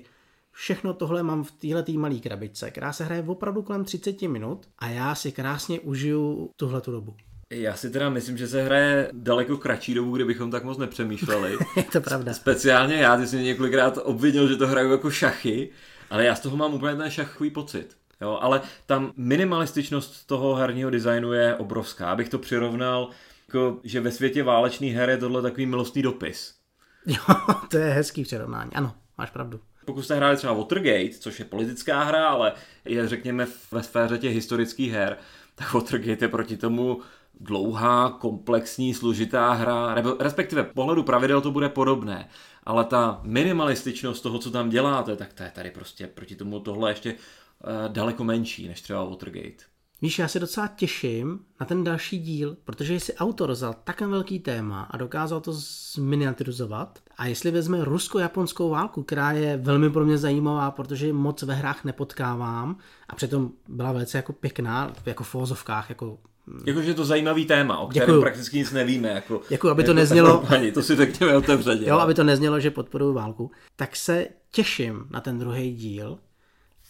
Všechno 0.52 0.94
tohle 0.94 1.24
mám 1.24 1.44
v 1.44 1.52
této 1.52 1.92
malé 1.92 2.16
krabičce, 2.16 2.72
která 2.72 2.94
se 2.94 3.04
hraje 3.04 3.24
opravdu 3.28 3.62
kolem 3.62 3.86
30 3.86 4.22
minut 4.22 4.66
a 4.80 4.90
já 4.90 5.16
si 5.16 5.32
krásně 5.32 5.80
užiju 5.80 6.50
tuhle 6.56 6.82
dobu. 6.86 7.16
Já 7.54 7.76
si 7.76 7.90
teda 7.90 8.10
myslím, 8.10 8.38
že 8.38 8.48
se 8.48 8.64
hraje 8.64 9.10
daleko 9.14 9.58
kratší 9.58 9.94
dobu, 9.94 10.16
kde 10.16 10.26
bychom 10.26 10.52
tak 10.52 10.64
moc 10.64 10.78
nepřemýšleli. 10.78 11.58
je 11.76 11.84
to 11.84 12.02
pravda. 12.02 12.34
Speciálně 12.34 12.96
já, 12.96 13.18
ty 13.18 13.28
jsi 13.28 13.36
mě 13.36 13.46
několikrát 13.46 13.98
obvinil, 14.04 14.48
že 14.48 14.56
to 14.56 14.68
hraju 14.68 14.92
jako 14.92 15.12
šachy, 15.12 15.70
ale 16.10 16.25
já 16.25 16.36
z 16.36 16.40
toho 16.40 16.58
mám 16.58 16.74
úplně 16.74 16.96
ten 16.96 17.10
šachový 17.10 17.50
pocit. 17.50 17.98
Jo, 18.22 18.40
ale 18.42 18.62
tam 18.86 19.14
minimalističnost 19.16 20.27
toho 20.27 20.55
herního 20.55 20.90
designu 20.90 21.34
je 21.34 21.55
obrovská. 21.55 22.12
Abych 22.12 22.29
to 22.29 22.40
přirovnal, 22.40 23.10
jako, 23.48 23.79
že 23.84 24.01
ve 24.01 24.12
světě 24.12 24.44
válečných 24.44 24.96
her 24.96 25.10
je 25.10 25.18
tohle 25.18 25.42
takový 25.42 25.66
milostný 25.66 26.01
dopis. 26.01 26.61
Jo, 27.05 27.35
to 27.72 27.77
je 27.77 27.90
hezký 27.90 28.24
přirovnání. 28.24 28.72
Ano, 28.74 28.94
máš 29.18 29.29
pravdu. 29.29 29.59
Pokud 29.85 30.01
jste 30.01 30.16
hráli 30.16 30.37
třeba 30.37 30.53
Watergate, 30.53 31.20
což 31.20 31.40
je 31.40 31.46
politická 31.46 32.03
hra, 32.03 32.29
ale 32.29 32.53
je 32.85 33.07
řekněme 33.07 33.48
ve 33.72 33.83
sféře 33.83 34.18
těch 34.18 34.33
historických 34.33 34.92
her, 34.92 35.18
tak 35.55 35.74
Watergate 35.74 36.25
je 36.25 36.29
proti 36.29 36.57
tomu 36.57 37.01
dlouhá, 37.40 38.09
komplexní, 38.09 38.94
složitá 38.94 39.51
hra, 39.51 39.96
respektive 40.20 40.64
pohledu 40.64 41.03
pravidel 41.03 41.42
to 41.42 41.51
bude 41.51 41.70
podobné, 41.70 42.29
ale 42.64 42.85
ta 42.85 43.22
minimalističnost 43.24 44.24
toho, 44.24 44.40
co 44.40 44.51
tam 44.51 44.70
děláte, 44.70 45.16
tak 45.16 45.33
to 45.33 45.44
je 45.44 45.51
tady 45.51 45.72
prostě 45.72 46.07
proti 46.07 46.35
tomu 46.35 46.59
tohle 46.59 46.92
ještě 46.92 47.14
uh, 47.14 47.94
daleko 47.94 48.24
menší 48.24 48.68
než 48.68 48.81
třeba 48.81 49.03
Watergate. 49.03 49.71
Víš, 50.03 50.20
já 50.20 50.27
se 50.27 50.40
docela 50.40 50.68
těším 50.68 51.40
na 51.59 51.66
ten 51.66 51.83
další 51.83 52.20
díl, 52.20 52.57
protože 52.64 52.94
jestli 52.94 53.14
autor 53.14 53.51
vzal 53.51 53.75
tak 53.83 54.01
velký 54.01 54.40
téma 54.40 54.81
a 54.92 54.98
dokázal 54.98 55.42
to 55.42 55.53
zminiaturizovat, 55.53 57.00
a 57.18 57.25
jestli 57.25 57.51
vezme 57.51 57.85
rusko-japonskou 57.85 58.70
válku, 58.70 59.03
která 59.03 59.31
je 59.31 59.57
velmi 59.57 59.90
pro 59.90 60.05
mě 60.05 60.18
zajímavá, 60.18 60.72
protože 60.72 61.14
moc 61.14 61.44
ve 61.44 61.53
hrách 61.53 61.83
nepotkávám 61.83 62.77
a 63.09 63.16
přitom 63.16 63.51
byla 63.68 63.92
velice 63.92 64.18
jako 64.18 64.33
pěkná, 64.33 64.94
jako 65.05 65.24
v 65.24 65.29
fózovkách, 65.29 65.90
jako 65.90 66.18
Jakože 66.66 66.90
je 66.90 66.94
to 66.94 67.05
zajímavý 67.05 67.46
téma, 67.46 67.77
o 67.77 67.87
kterém 67.87 68.07
Děkuju. 68.07 68.22
prakticky 68.22 68.57
nic 68.57 68.72
nevíme. 68.72 69.09
Jako, 69.09 69.42
Děkuju, 69.50 69.72
aby 69.72 69.83
to 69.83 69.92
jako 69.92 69.96
neznělo... 69.96 70.51
Ani, 70.53 70.72
to 70.72 70.81
si 70.83 70.96
řekněme 70.96 71.37
otevřeně. 71.37 71.90
Jo, 71.90 71.98
aby 71.98 72.14
to 72.14 72.24
neznělo, 72.24 72.59
že 72.59 72.72
podporuji 72.72 73.14
válku. 73.14 73.51
Tak 73.75 73.96
se 73.96 74.27
těším 74.51 75.05
na 75.09 75.22
ten 75.22 75.40
druhý 75.40 75.75
díl 75.75 76.20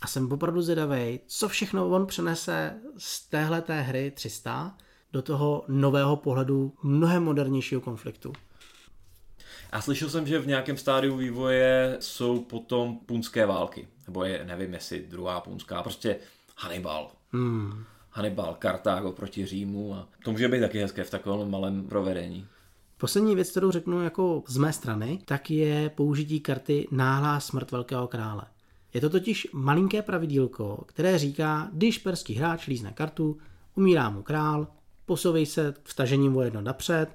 a 0.02 0.08
jsem 0.08 0.32
opravdu 0.32 0.62
zvědavý, 0.62 1.20
co 1.28 1.50
všechno 1.50 1.90
on 1.90 2.08
přenese 2.08 2.74
z 2.98 3.30
téhle 3.30 3.62
té 3.62 3.82
hry 3.82 4.12
300 4.16 4.78
do 5.14 5.22
toho 5.22 5.66
nového 5.68 6.16
pohledu 6.16 6.74
mnohem 6.84 7.24
modernějšího 7.24 7.82
konfliktu. 7.82 8.34
A 9.72 9.82
slyšel 9.82 10.10
jsem, 10.10 10.28
že 10.28 10.40
v 10.40 10.48
nějakém 10.48 10.78
stádiu 10.78 11.18
vývoje 11.18 11.98
jsou 12.00 12.40
potom 12.40 12.98
punské 12.98 13.46
války. 13.46 13.88
Nebo 14.08 14.24
je, 14.24 14.46
nevím, 14.46 14.74
jestli 14.74 15.00
druhá 15.00 15.42
punská, 15.42 15.84
prostě 15.84 16.16
Hannibal. 16.58 17.12
Hmm. 17.32 17.84
Hannibal, 18.12 18.56
Kartágo 18.60 19.12
proti 19.12 19.46
Římu 19.46 19.96
a 19.96 20.08
to 20.24 20.32
může 20.32 20.48
být 20.48 20.60
taky 20.60 20.80
hezké 20.80 21.04
v 21.04 21.10
takovém 21.10 21.52
malém 21.52 21.88
provedení. 21.88 22.48
Poslední 22.98 23.36
věc, 23.36 23.52
kterou 23.52 23.72
řeknu 23.72 24.04
jako 24.04 24.44
z 24.48 24.58
mé 24.58 24.74
strany, 24.74 25.20
tak 25.26 25.52
je 25.52 25.90
použití 25.90 26.40
karty 26.40 26.88
Náhlá 26.92 27.40
smrt 27.40 27.72
velkého 27.72 28.08
krále. 28.08 28.44
Je 28.94 29.02
to 29.02 29.10
totiž 29.10 29.48
malinké 29.54 30.02
pravidílko, 30.02 30.84
které 30.88 31.18
říká, 31.18 31.70
když 31.74 31.98
perský 31.98 32.34
hráč 32.34 32.68
lízne 32.68 32.92
kartu, 32.92 33.38
umírá 33.76 34.10
mu 34.10 34.22
král, 34.22 34.68
posouvej 35.06 35.46
se 35.46 35.74
vtažením 35.84 36.38
o 36.38 36.42
jedno 36.42 36.62
napřed 36.62 37.08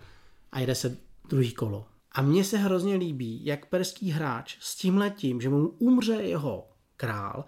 a 0.52 0.60
jede 0.60 0.74
se 0.74 0.96
druhý 1.28 1.52
kolo. 1.52 1.86
A 2.12 2.22
mně 2.22 2.44
se 2.44 2.58
hrozně 2.58 2.96
líbí, 2.96 3.44
jak 3.44 3.66
perský 3.66 4.10
hráč 4.10 4.56
s 4.60 4.76
tím 4.76 4.98
letím, 4.98 5.40
že 5.40 5.48
mu 5.48 5.68
umře 5.68 6.14
jeho 6.14 6.68
král, 6.96 7.44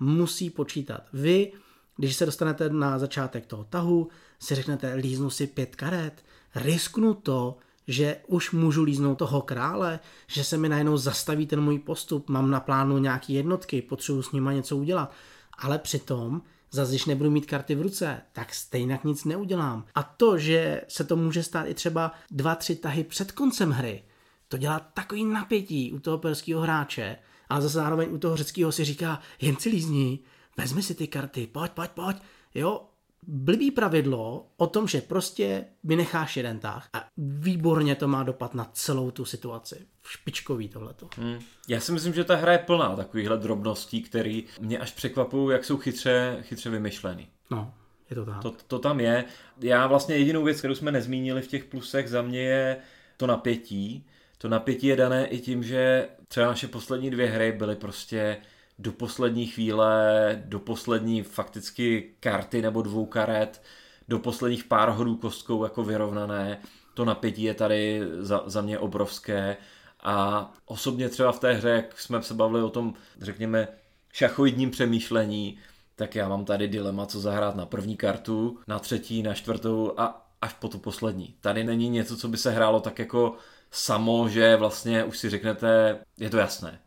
musí 0.00 0.50
počítat. 0.50 1.02
Vy, 1.12 1.52
když 1.96 2.16
se 2.16 2.26
dostanete 2.26 2.68
na 2.68 2.98
začátek 2.98 3.46
toho 3.46 3.64
tahu, 3.64 4.08
si 4.38 4.54
řeknete, 4.54 4.94
líznu 4.94 5.30
si 5.30 5.46
pět 5.46 5.76
karet, 5.76 6.24
risknu 6.54 7.14
to, 7.14 7.56
že 7.90 8.16
už 8.26 8.50
můžu 8.50 8.82
líznout 8.82 9.18
toho 9.18 9.42
krále, 9.42 10.00
že 10.26 10.44
se 10.44 10.56
mi 10.56 10.68
najednou 10.68 10.96
zastaví 10.96 11.46
ten 11.46 11.60
můj 11.60 11.78
postup, 11.78 12.28
mám 12.28 12.50
na 12.50 12.60
plánu 12.60 12.98
nějaké 12.98 13.32
jednotky, 13.32 13.82
potřebuji 13.82 14.22
s 14.22 14.32
nima 14.32 14.52
něco 14.52 14.76
udělat. 14.76 15.12
Ale 15.58 15.78
přitom, 15.78 16.42
zase 16.70 16.90
když 16.90 17.06
nebudu 17.06 17.30
mít 17.30 17.46
karty 17.46 17.74
v 17.74 17.82
ruce, 17.82 18.22
tak 18.32 18.54
stejně 18.54 18.98
nic 19.04 19.24
neudělám. 19.24 19.84
A 19.94 20.02
to, 20.02 20.38
že 20.38 20.82
se 20.88 21.04
to 21.04 21.16
může 21.16 21.42
stát 21.42 21.66
i 21.66 21.74
třeba 21.74 22.12
dva, 22.30 22.54
tři 22.54 22.76
tahy 22.76 23.04
před 23.04 23.32
koncem 23.32 23.70
hry, 23.70 24.02
to 24.48 24.56
dělá 24.56 24.80
takový 24.94 25.24
napětí 25.24 25.92
u 25.92 25.98
toho 25.98 26.18
perského 26.18 26.60
hráče, 26.60 27.16
ale 27.48 27.62
zase 27.62 27.74
zároveň 27.74 28.08
u 28.12 28.18
toho 28.18 28.36
řeckého 28.36 28.72
si 28.72 28.84
říká, 28.84 29.20
jen 29.40 29.56
si 29.56 29.68
lízni, 29.68 30.18
vezmi 30.56 30.82
si 30.82 30.94
ty 30.94 31.06
karty, 31.06 31.46
pojď, 31.46 31.72
pojď, 31.72 31.90
pojď. 31.90 32.16
Jo, 32.54 32.89
blbý 33.26 33.70
pravidlo 33.70 34.46
o 34.56 34.66
tom, 34.66 34.88
že 34.88 35.00
prostě 35.00 35.64
vynecháš 35.84 36.36
jeden 36.36 36.58
tah 36.58 36.88
a 36.92 37.06
výborně 37.16 37.94
to 37.94 38.08
má 38.08 38.22
dopad 38.22 38.54
na 38.54 38.70
celou 38.72 39.10
tu 39.10 39.24
situaci. 39.24 39.86
Špičkový 40.06 40.68
tohleto. 40.68 41.08
Hmm. 41.16 41.38
Já 41.68 41.80
si 41.80 41.92
myslím, 41.92 42.14
že 42.14 42.24
ta 42.24 42.36
hra 42.36 42.52
je 42.52 42.58
plná 42.58 42.96
takovýchhle 42.96 43.38
drobností, 43.38 44.02
které 44.02 44.40
mě 44.60 44.78
až 44.78 44.92
překvapují, 44.92 45.52
jak 45.52 45.64
jsou 45.64 45.76
chytře, 45.76 46.38
chytře 46.42 46.70
vymyšlený. 46.70 47.28
No, 47.50 47.74
je 48.10 48.16
to 48.16 48.24
tak. 48.24 48.42
To, 48.42 48.54
to 48.66 48.78
tam 48.78 49.00
je. 49.00 49.24
Já 49.60 49.86
vlastně 49.86 50.16
jedinou 50.16 50.44
věc, 50.44 50.58
kterou 50.58 50.74
jsme 50.74 50.92
nezmínili 50.92 51.42
v 51.42 51.46
těch 51.48 51.64
plusech 51.64 52.08
za 52.08 52.22
mě 52.22 52.40
je 52.40 52.76
to 53.16 53.26
napětí. 53.26 54.06
To 54.38 54.48
napětí 54.48 54.86
je 54.86 54.96
dané 54.96 55.26
i 55.26 55.38
tím, 55.38 55.62
že 55.62 56.08
třeba 56.28 56.46
naše 56.46 56.68
poslední 56.68 57.10
dvě 57.10 57.26
hry 57.26 57.52
byly 57.52 57.76
prostě 57.76 58.36
do 58.80 58.92
poslední 58.92 59.46
chvíle, 59.46 60.42
do 60.44 60.58
poslední 60.58 61.22
fakticky 61.22 62.14
karty 62.20 62.62
nebo 62.62 62.82
dvou 62.82 63.06
karet 63.06 63.62
do 64.08 64.18
posledních 64.18 64.64
pár 64.64 64.88
hodů 64.88 65.16
kostkou 65.16 65.64
jako 65.64 65.84
vyrovnané. 65.84 66.60
To 66.94 67.04
napětí 67.04 67.42
je 67.42 67.54
tady 67.54 68.02
za, 68.18 68.42
za 68.46 68.60
mě 68.60 68.78
obrovské. 68.78 69.56
A 70.02 70.52
osobně 70.66 71.08
třeba 71.08 71.32
v 71.32 71.40
té 71.40 71.52
hře, 71.52 71.68
jak 71.68 72.00
jsme 72.00 72.22
se 72.22 72.34
bavili 72.34 72.62
o 72.62 72.70
tom, 72.70 72.94
řekněme, 73.20 73.68
šachoidním 74.12 74.70
přemýšlení, 74.70 75.58
tak 75.96 76.14
já 76.14 76.28
mám 76.28 76.44
tady 76.44 76.68
dilema, 76.68 77.06
co 77.06 77.20
zahrát 77.20 77.56
na 77.56 77.66
první 77.66 77.96
kartu, 77.96 78.58
na 78.66 78.78
třetí, 78.78 79.22
na 79.22 79.34
čtvrtou 79.34 79.94
a 79.96 80.26
až 80.40 80.52
po 80.52 80.68
tu 80.68 80.78
poslední. 80.78 81.34
Tady 81.40 81.64
není 81.64 81.88
něco, 81.88 82.16
co 82.16 82.28
by 82.28 82.36
se 82.36 82.50
hrálo 82.50 82.80
tak 82.80 82.98
jako 82.98 83.34
samo, 83.70 84.28
že 84.28 84.56
vlastně 84.56 85.04
už 85.04 85.18
si 85.18 85.30
řeknete, 85.30 86.00
je 86.18 86.30
to 86.30 86.36
jasné. 86.36 86.80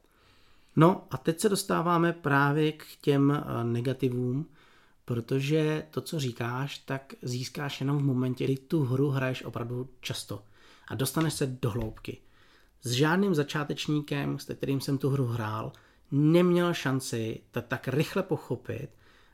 No 0.76 1.08
a 1.12 1.18
teď 1.18 1.40
se 1.40 1.50
dostáváme 1.50 2.14
právě 2.14 2.72
k 2.72 2.86
těm 3.02 3.32
eh, 3.32 3.64
negativům, 3.64 4.46
protože 5.06 5.88
to, 5.92 6.02
co 6.02 6.20
říkáš, 6.20 6.78
tak 6.78 7.14
získáš 7.22 7.80
jenom 7.80 7.98
v 7.98 8.04
momentě, 8.04 8.44
kdy 8.44 8.58
tu 8.58 8.84
hru 8.84 9.10
hraješ 9.10 9.44
opravdu 9.44 9.90
často 10.02 10.44
a 10.88 10.96
dostaneš 10.96 11.34
se 11.34 11.48
do 11.48 11.70
hloubky. 11.70 12.18
S 12.82 12.92
žádným 12.92 13.36
začátečníkem, 13.36 14.40
s 14.40 14.54
kterým 14.54 14.82
jsem 14.82 14.98
tu 14.98 15.10
hru 15.10 15.26
hrál, 15.26 15.72
neměl 16.12 16.74
šanci 16.74 17.42
to 17.52 17.62
tak 17.62 17.88
rychle 17.88 18.24
pochopit 18.24 18.90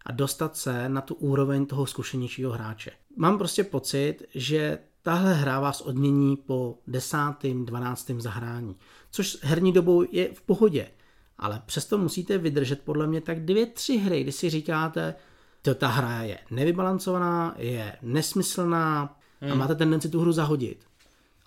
a 0.05 0.11
dostat 0.11 0.57
se 0.57 0.89
na 0.89 1.01
tu 1.01 1.15
úroveň 1.15 1.65
toho 1.65 1.85
zkušenějšího 1.85 2.51
hráče. 2.51 2.91
Mám 3.17 3.37
prostě 3.37 3.63
pocit, 3.63 4.23
že 4.35 4.79
tahle 5.01 5.33
hra 5.33 5.59
vás 5.59 5.81
odmění 5.81 6.37
po 6.37 6.77
desátým, 6.87 7.65
dvanáctém 7.65 8.21
zahrání, 8.21 8.75
což 9.11 9.37
herní 9.41 9.71
dobou 9.73 10.05
je 10.11 10.33
v 10.33 10.41
pohodě, 10.41 10.87
ale 11.39 11.61
přesto 11.65 11.97
musíte 11.97 12.37
vydržet 12.37 12.81
podle 12.81 13.07
mě 13.07 13.21
tak 13.21 13.45
dvě, 13.45 13.65
tři 13.65 13.97
hry, 13.97 14.23
kdy 14.23 14.31
si 14.31 14.49
říkáte, 14.49 15.15
to 15.61 15.75
ta 15.75 15.87
hra 15.87 16.21
je 16.21 16.37
nevybalancovaná, 16.51 17.55
je 17.57 17.95
nesmyslná 18.01 19.17
hmm. 19.41 19.51
a 19.51 19.55
máte 19.55 19.75
tendenci 19.75 20.09
tu 20.09 20.21
hru 20.21 20.31
zahodit. 20.31 20.85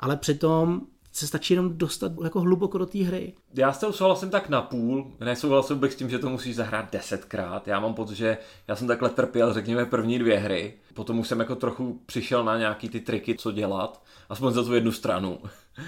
Ale 0.00 0.16
přitom 0.16 0.86
se 1.12 1.26
stačí 1.26 1.54
jenom 1.54 1.78
dostat 1.78 2.12
jako 2.24 2.40
hluboko 2.40 2.78
do 2.78 2.86
té 2.86 2.98
hry. 2.98 3.32
Já 3.54 3.72
s 3.72 3.78
tou 3.78 3.92
souhlasím 3.92 4.30
tak 4.30 4.48
na 4.48 4.62
půl, 4.62 5.12
nesouhlasil 5.20 5.76
bych 5.76 5.92
s 5.92 5.96
tím, 5.96 6.10
že 6.10 6.18
to 6.18 6.28
musíš 6.28 6.56
zahrát 6.56 6.92
desetkrát. 6.92 7.68
Já 7.68 7.80
mám 7.80 7.94
pocit, 7.94 8.14
že 8.14 8.38
já 8.68 8.76
jsem 8.76 8.86
takhle 8.86 9.10
trpěl, 9.10 9.52
řekněme, 9.52 9.86
první 9.86 10.18
dvě 10.18 10.38
hry. 10.38 10.74
Potom 10.94 11.18
už 11.18 11.28
jsem 11.28 11.40
jako 11.40 11.56
trochu 11.56 12.00
přišel 12.06 12.44
na 12.44 12.58
nějaký 12.58 12.88
ty 12.88 13.00
triky, 13.00 13.34
co 13.34 13.52
dělat, 13.52 14.02
aspoň 14.28 14.52
za 14.52 14.64
tu 14.64 14.74
jednu 14.74 14.92
stranu. 14.92 15.38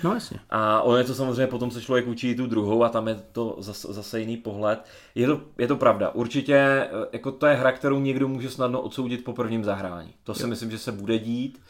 No 0.04 0.14
jasně. 0.14 0.38
A 0.50 0.82
ono 0.82 0.96
je 0.96 1.04
to 1.04 1.14
samozřejmě, 1.14 1.46
potom 1.46 1.70
se 1.70 1.82
člověk 1.82 2.06
učí 2.06 2.34
tu 2.34 2.46
druhou 2.46 2.84
a 2.84 2.88
tam 2.88 3.08
je 3.08 3.22
to 3.32 3.56
zase, 3.58 3.92
zase 3.92 4.20
jiný 4.20 4.37
pohled. 4.37 4.84
Je 5.14 5.26
to, 5.26 5.40
je 5.58 5.66
to 5.66 5.76
pravda. 5.76 6.10
Určitě 6.10 6.88
jako 7.12 7.32
to 7.32 7.46
je 7.46 7.54
hra, 7.54 7.72
kterou 7.72 8.00
někdo 8.00 8.28
může 8.28 8.50
snadno 8.50 8.80
odsoudit 8.80 9.24
po 9.24 9.32
prvním 9.32 9.64
zahrání. 9.64 10.14
To 10.24 10.34
si 10.34 10.42
jo. 10.42 10.48
myslím, 10.48 10.70
že 10.70 10.78
se 10.78 10.92
bude 10.92 11.18
dít. 11.18 11.60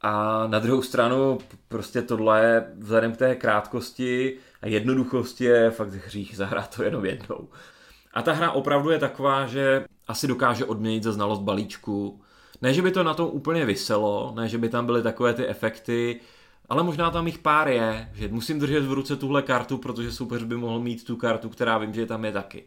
A 0.00 0.46
na 0.46 0.58
druhou 0.58 0.82
stranu 0.82 1.38
prostě 1.68 2.02
tohle 2.02 2.66
vzhledem 2.78 3.12
k 3.12 3.16
té 3.16 3.34
krátkosti 3.34 4.38
a 4.62 4.66
jednoduchosti 4.66 5.44
je 5.44 5.70
fakt 5.70 5.92
hřích 5.92 6.36
zahrát 6.36 6.76
to 6.76 6.82
jenom 6.82 7.04
jednou. 7.04 7.48
A 8.14 8.22
ta 8.22 8.32
hra 8.32 8.50
opravdu 8.50 8.90
je 8.90 8.98
taková, 8.98 9.46
že 9.46 9.84
asi 10.08 10.26
dokáže 10.26 10.64
odměnit 10.64 11.02
za 11.02 11.12
znalost 11.12 11.40
balíčku. 11.40 12.20
Ne, 12.62 12.74
že 12.74 12.82
by 12.82 12.90
to 12.90 13.04
na 13.04 13.14
tom 13.14 13.28
úplně 13.32 13.64
vyselo, 13.64 14.32
ne, 14.36 14.48
že 14.48 14.58
by 14.58 14.68
tam 14.68 14.86
byly 14.86 15.02
takové 15.02 15.34
ty 15.34 15.46
efekty, 15.46 16.20
ale 16.68 16.82
možná 16.82 17.10
tam 17.10 17.26
jich 17.26 17.38
pár 17.38 17.68
je, 17.68 18.10
že 18.14 18.28
musím 18.28 18.58
držet 18.58 18.84
v 18.84 18.92
ruce 18.92 19.16
tuhle 19.16 19.42
kartu, 19.42 19.78
protože 19.78 20.12
soupeř 20.12 20.42
by 20.42 20.56
mohl 20.56 20.80
mít 20.80 21.04
tu 21.04 21.16
kartu, 21.16 21.48
která 21.48 21.78
vím, 21.78 21.94
že 21.94 22.06
tam 22.06 22.24
je 22.24 22.32
taky. 22.32 22.64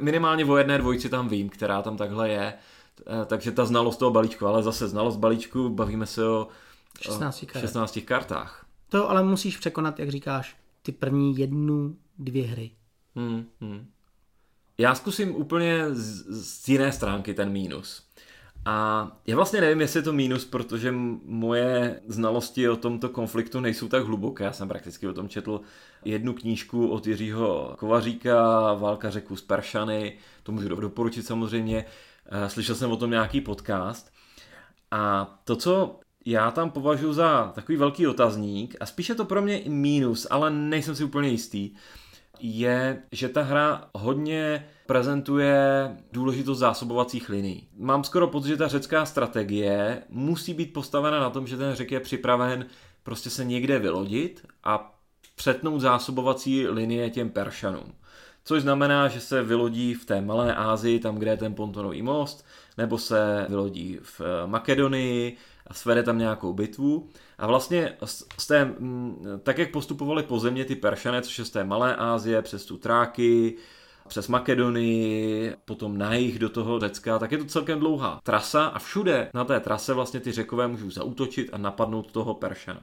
Minimálně 0.00 0.44
o 0.44 0.56
jedné 0.56 0.78
dvojci 0.78 1.08
tam 1.08 1.28
vím, 1.28 1.48
která 1.48 1.82
tam 1.82 1.96
takhle 1.96 2.28
je. 2.28 2.54
Eh, 3.00 3.24
takže 3.26 3.52
ta 3.52 3.64
znalost 3.64 3.96
toho 3.96 4.10
balíčku, 4.10 4.46
ale 4.46 4.62
zase 4.62 4.88
znalost 4.88 5.16
balíčku, 5.16 5.68
bavíme 5.68 6.06
se 6.06 6.24
o 6.28 6.48
16, 7.00 7.44
o 7.56 7.58
16 7.58 7.98
kartách. 8.04 8.66
To 8.88 9.10
ale 9.10 9.22
musíš 9.22 9.56
překonat, 9.56 9.98
jak 9.98 10.08
říkáš, 10.08 10.56
ty 10.82 10.92
první 10.92 11.38
jednu, 11.38 11.96
dvě 12.18 12.46
hry. 12.46 12.70
Hmm, 13.16 13.46
hmm. 13.60 13.86
Já 14.78 14.94
zkusím 14.94 15.36
úplně 15.36 15.94
z, 15.94 16.24
z 16.44 16.68
jiné 16.68 16.92
stránky 16.92 17.34
ten 17.34 17.52
mínus. 17.52 18.06
A 18.64 19.08
já 19.26 19.36
vlastně 19.36 19.60
nevím, 19.60 19.80
jestli 19.80 19.98
je 19.98 20.02
to 20.02 20.12
mínus, 20.12 20.44
protože 20.44 20.94
moje 21.24 22.00
znalosti 22.06 22.68
o 22.68 22.76
tomto 22.76 23.08
konfliktu 23.08 23.60
nejsou 23.60 23.88
tak 23.88 24.04
hluboké. 24.04 24.44
Já 24.44 24.52
jsem 24.52 24.68
prakticky 24.68 25.08
o 25.08 25.12
tom 25.12 25.28
četl 25.28 25.60
jednu 26.04 26.32
knížku 26.32 26.88
od 26.88 27.06
Jiřího 27.06 27.74
Kovaříka, 27.78 28.72
Válka 28.74 29.10
řeku 29.10 29.36
z 29.36 29.42
Peršany, 29.42 30.18
to 30.42 30.52
můžu 30.52 30.68
doporučit 30.68 31.26
samozřejmě. 31.26 31.84
Eh, 32.30 32.48
slyšel 32.48 32.74
jsem 32.74 32.92
o 32.92 32.96
tom 32.96 33.10
nějaký 33.10 33.40
podcast 33.40 34.12
a 34.90 35.34
to, 35.44 35.56
co 35.56 36.00
já 36.26 36.50
tam 36.50 36.70
považuji 36.70 37.12
za 37.12 37.52
takový 37.54 37.78
velký 37.78 38.06
otazník 38.06 38.76
a 38.80 38.86
spíše 38.86 39.14
to 39.14 39.24
pro 39.24 39.42
mě 39.42 39.58
i 39.58 39.68
mínus, 39.68 40.26
ale 40.30 40.50
nejsem 40.50 40.94
si 40.94 41.04
úplně 41.04 41.28
jistý, 41.28 41.70
je, 42.40 43.02
že 43.12 43.28
ta 43.28 43.42
hra 43.42 43.88
hodně 43.94 44.66
prezentuje 44.86 45.90
důležitost 46.12 46.58
zásobovacích 46.58 47.28
linií. 47.28 47.68
Mám 47.76 48.04
skoro 48.04 48.28
pocit, 48.28 48.48
že 48.48 48.56
ta 48.56 48.68
řecká 48.68 49.06
strategie 49.06 50.02
musí 50.08 50.54
být 50.54 50.72
postavena 50.72 51.20
na 51.20 51.30
tom, 51.30 51.46
že 51.46 51.56
ten 51.56 51.74
řek 51.74 51.92
je 51.92 52.00
připraven 52.00 52.66
prostě 53.02 53.30
se 53.30 53.44
někde 53.44 53.78
vylodit 53.78 54.46
a 54.64 54.98
přetnout 55.36 55.80
zásobovací 55.80 56.68
linie 56.68 57.10
těm 57.10 57.30
Peršanům 57.30 57.92
což 58.46 58.62
znamená, 58.62 59.08
že 59.08 59.20
se 59.20 59.42
vylodí 59.42 59.94
v 59.94 60.04
té 60.04 60.20
Malé 60.20 60.54
Ázii, 60.54 60.98
tam, 60.98 61.16
kde 61.16 61.30
je 61.30 61.36
ten 61.36 61.54
pontonový 61.54 62.02
most, 62.02 62.46
nebo 62.78 62.98
se 62.98 63.46
vylodí 63.48 63.98
v 64.02 64.20
eh, 64.20 64.46
Makedonii 64.46 65.36
a 65.66 65.74
svede 65.74 66.02
tam 66.02 66.18
nějakou 66.18 66.52
bitvu. 66.52 67.08
A 67.38 67.46
vlastně 67.46 67.96
z 68.38 68.46
té, 68.46 68.64
mm, 68.64 69.40
tak 69.42 69.58
jak 69.58 69.70
postupovali 69.70 70.22
po 70.22 70.38
země 70.38 70.64
ty 70.64 70.76
Peršané, 70.76 71.22
což 71.22 71.38
je 71.38 71.44
z 71.44 71.50
té 71.50 71.64
Malé 71.64 71.96
Ázie, 71.96 72.42
přes 72.42 72.64
tu 72.64 72.76
Tráky, 72.76 73.56
přes 74.08 74.28
Makedonii, 74.28 75.54
potom 75.64 75.98
na 75.98 76.14
jich 76.14 76.38
do 76.38 76.48
toho 76.48 76.80
Řecka, 76.80 77.18
tak 77.18 77.32
je 77.32 77.38
to 77.38 77.44
celkem 77.44 77.78
dlouhá 77.78 78.20
trasa 78.22 78.66
a 78.66 78.78
všude 78.78 79.30
na 79.34 79.44
té 79.44 79.60
trase 79.60 79.94
vlastně 79.94 80.20
ty 80.20 80.32
řekové 80.32 80.68
můžou 80.68 80.90
zautočit 80.90 81.48
a 81.52 81.58
napadnout 81.58 82.12
toho 82.12 82.34
Peršana. 82.34 82.82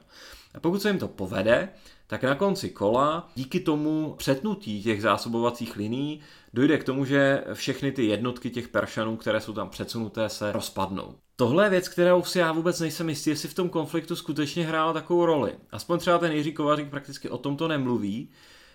A 0.54 0.60
pokud 0.60 0.82
se 0.82 0.88
jim 0.88 0.98
to 0.98 1.08
povede, 1.08 1.68
tak 2.06 2.22
na 2.22 2.34
konci 2.34 2.70
kola 2.70 3.28
díky 3.34 3.60
tomu 3.60 4.14
přetnutí 4.18 4.82
těch 4.82 5.02
zásobovacích 5.02 5.76
liní 5.76 6.20
dojde 6.54 6.78
k 6.78 6.84
tomu, 6.84 7.04
že 7.04 7.44
všechny 7.52 7.92
ty 7.92 8.04
jednotky 8.04 8.50
těch 8.50 8.68
Peršanů, 8.68 9.16
které 9.16 9.40
jsou 9.40 9.52
tam 9.52 9.68
předsunuté, 9.68 10.28
se 10.28 10.52
rozpadnou. 10.52 11.14
Tohle 11.36 11.64
je 11.64 11.70
věc, 11.70 11.88
kterou 11.88 12.22
si 12.22 12.38
já 12.38 12.52
vůbec 12.52 12.80
nejsem 12.80 13.08
jistý, 13.08 13.30
jestli 13.30 13.48
v 13.48 13.54
tom 13.54 13.68
konfliktu 13.68 14.16
skutečně 14.16 14.66
hrála 14.66 14.92
takovou 14.92 15.26
roli. 15.26 15.54
Aspoň 15.70 15.98
třeba 15.98 16.18
ten 16.18 16.32
Jiří 16.32 16.52
Kovařík 16.52 16.88
prakticky 16.88 17.28
o 17.28 17.38
tomto 17.38 17.68
nemluví. 17.68 18.30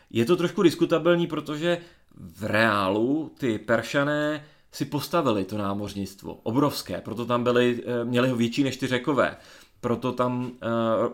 Je 0.10 0.26
to 0.26 0.36
trošku 0.36 0.64
diskutabilní, 0.64 1.28
protože 1.28 1.78
v 2.16 2.44
reálu 2.44 3.32
ty 3.38 3.60
Peršané 3.60 4.46
si 4.72 4.86
postavili 4.86 5.46
to 5.46 5.58
námořnictvo. 5.58 6.34
Obrovské, 6.34 7.02
proto 7.02 7.26
tam 7.26 7.44
byli, 7.44 7.84
eh, 7.86 8.06
měli 8.06 8.30
ho 8.30 8.36
větší 8.36 8.64
než 8.64 8.78
ty 8.78 8.88
řekové 8.88 9.38
proto 9.82 10.12
tam 10.12 10.44
uh, 10.44 10.52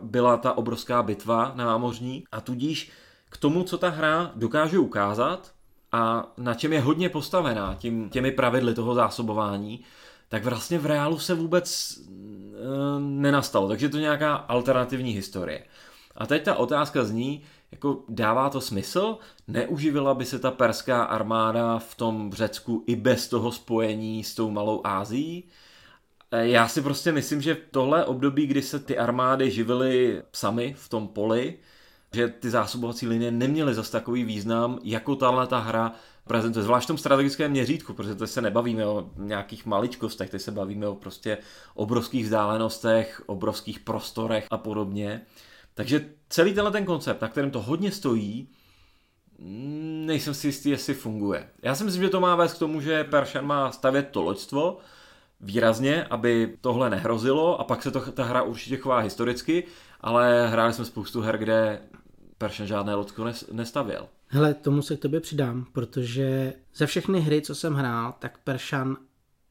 byla 0.02 0.38
ta 0.38 0.58
obrovská 0.58 1.04
bitva 1.04 1.52
námořní 1.56 2.24
a 2.32 2.42
tudíž 2.42 2.92
k 3.30 3.38
tomu, 3.38 3.64
co 3.64 3.78
ta 3.78 3.90
hra 3.90 4.32
dokáže 4.36 4.80
ukázat 4.80 5.52
a 5.92 6.32
na 6.38 6.54
čem 6.54 6.74
je 6.74 6.82
hodně 6.82 7.10
postavená 7.10 7.76
tím, 7.76 8.10
těmi 8.10 8.32
pravidly 8.32 8.74
toho 8.74 8.94
zásobování, 8.94 9.84
tak 10.30 10.46
vlastně 10.46 10.80
v 10.80 10.86
reálu 10.86 11.20
se 11.20 11.34
vůbec 11.34 11.98
uh, 11.98 13.00
nenastalo. 13.00 13.68
Takže 13.68 13.90
to 13.90 13.98
je 13.98 14.02
nějaká 14.02 14.36
alternativní 14.36 15.12
historie. 15.12 15.66
A 16.16 16.26
teď 16.26 16.44
ta 16.44 16.56
otázka 16.56 17.04
zní, 17.04 17.44
jako 17.72 18.04
dává 18.10 18.50
to 18.50 18.62
smysl? 18.62 19.18
Neuživila 19.48 20.14
by 20.14 20.26
se 20.26 20.40
ta 20.40 20.52
perská 20.52 21.04
armáda 21.04 21.80
v 21.80 21.96
tom 21.96 22.32
Řecku 22.34 22.84
i 22.88 22.96
bez 22.96 23.28
toho 23.28 23.52
spojení 23.52 24.24
s 24.24 24.36
tou 24.36 24.52
malou 24.52 24.82
Ázií? 24.84 25.44
Eh, 26.32 26.48
já 26.48 26.68
si 26.68 26.82
prostě 26.82 27.12
myslím, 27.12 27.42
že 27.42 27.58
tohle 27.72 28.06
období, 28.06 28.48
kdy 28.48 28.62
se 28.62 28.80
ty 28.80 28.98
armády 28.98 29.52
živily 29.52 30.24
sami 30.34 30.76
v 30.78 30.90
tom 30.90 31.08
poli, 31.08 31.58
že 32.14 32.28
ty 32.28 32.50
zásobovací 32.50 33.08
linie 33.08 33.32
neměly 33.32 33.74
zase 33.74 33.92
takový 33.92 34.24
význam, 34.24 34.80
jako 34.84 35.16
tahle 35.16 35.48
ta 35.48 35.60
hra 35.60 35.92
prezentuje, 36.28 36.64
zvlášť 36.64 36.86
v 36.86 36.88
tom 36.88 36.98
strategickém 36.98 37.52
měřítku, 37.52 37.94
protože 37.94 38.16
teď 38.16 38.30
se 38.30 38.42
nebavíme 38.42 38.86
o 38.86 39.10
nějakých 39.18 39.66
maličkostech, 39.66 40.30
teď 40.30 40.42
se 40.42 40.52
bavíme 40.52 40.88
o 40.88 40.96
prostě 40.96 41.38
obrovských 41.74 42.24
vzdálenostech, 42.24 43.22
obrovských 43.26 43.80
prostorech 43.80 44.48
a 44.52 44.58
podobně. 44.58 45.22
Takže 45.74 46.10
celý 46.30 46.54
tenhle 46.54 46.72
ten 46.72 46.86
koncept, 46.86 47.22
na 47.22 47.28
kterém 47.28 47.52
to 47.52 47.62
hodně 47.62 47.92
stojí, 47.92 48.50
mm, 49.40 50.04
nejsem 50.06 50.34
si 50.34 50.48
jistý, 50.48 50.70
jestli 50.70 50.94
funguje. 50.94 51.50
Já 51.62 51.76
si 51.76 51.84
myslím, 51.84 52.04
že 52.04 52.10
to 52.10 52.20
má 52.20 52.36
vést 52.36 52.54
k 52.54 52.60
tomu, 52.60 52.82
že 52.82 53.04
Persian 53.04 53.46
má 53.46 53.72
stavět 53.72 54.10
to 54.12 54.22
loďstvo, 54.22 54.78
výrazně, 55.42 56.04
aby 56.04 56.58
tohle 56.62 56.90
nehrozilo 56.90 57.60
a 57.60 57.64
pak 57.64 57.84
se 57.84 57.92
to, 57.92 58.12
ta 58.12 58.24
hra 58.24 58.42
určitě 58.42 58.78
chová 58.78 59.00
historicky, 59.00 59.64
ale 60.02 60.48
hráli 60.48 60.74
jsme 60.74 60.86
spoustu 60.86 61.22
her, 61.22 61.38
kde 61.38 61.82
Persian 62.38 62.68
žádné 62.68 62.96
lodko 62.96 63.26
nestavěl. 63.52 64.08
Hele, 64.28 64.54
tomu 64.54 64.82
se 64.82 64.98
k 64.98 65.00
tobě 65.00 65.20
přidám, 65.20 65.66
protože 65.72 66.54
ze 66.76 66.86
všechny 66.86 67.20
hry, 67.20 67.42
co 67.42 67.56
jsem 67.56 67.74
hrál, 67.74 68.14
tak 68.20 68.38
Persian 68.38 68.98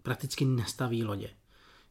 prakticky 0.02 0.44
nestaví 0.44 1.04
lodě. 1.04 1.30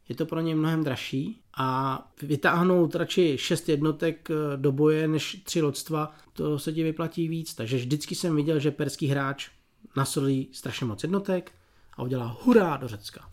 je 0.09 0.15
to 0.15 0.25
pro 0.25 0.41
ně 0.41 0.55
mnohem 0.55 0.83
dražší 0.83 1.41
a 1.57 1.99
vytáhnout 2.21 2.95
radši 2.95 3.37
šest 3.37 3.69
jednotek 3.69 4.29
eh, 4.31 4.57
do 4.57 4.71
boje 4.71 5.07
než 5.07 5.41
tři 5.43 5.61
lodstva, 5.61 6.15
to 6.33 6.59
se 6.59 6.73
ti 6.73 6.83
vyplatí 6.83 7.27
víc. 7.27 7.53
Takže 7.53 7.77
vždycky 7.77 8.15
jsem 8.15 8.35
viděl, 8.35 8.59
že 8.59 8.71
perský 8.71 9.07
hráč 9.07 9.49
nasolí 9.95 10.49
strašně 10.51 10.85
moc 10.85 11.03
jednotek 11.03 11.51
a 11.97 12.03
udělá 12.03 12.37
hurá 12.41 12.77
do 12.77 12.87
Řecka. 12.87 13.32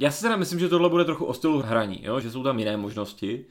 Já 0.00 0.10
si 0.10 0.22
teda 0.22 0.36
myslím, 0.36 0.58
že 0.58 0.68
tohle 0.68 0.88
bude 0.88 1.04
trochu 1.04 1.24
o 1.24 1.34
stylu 1.34 1.62
hraní, 1.62 2.04
jo? 2.04 2.20
že 2.20 2.30
jsou 2.30 2.42
tam 2.42 2.58
jiné 2.58 2.76
možnosti. 2.76 3.46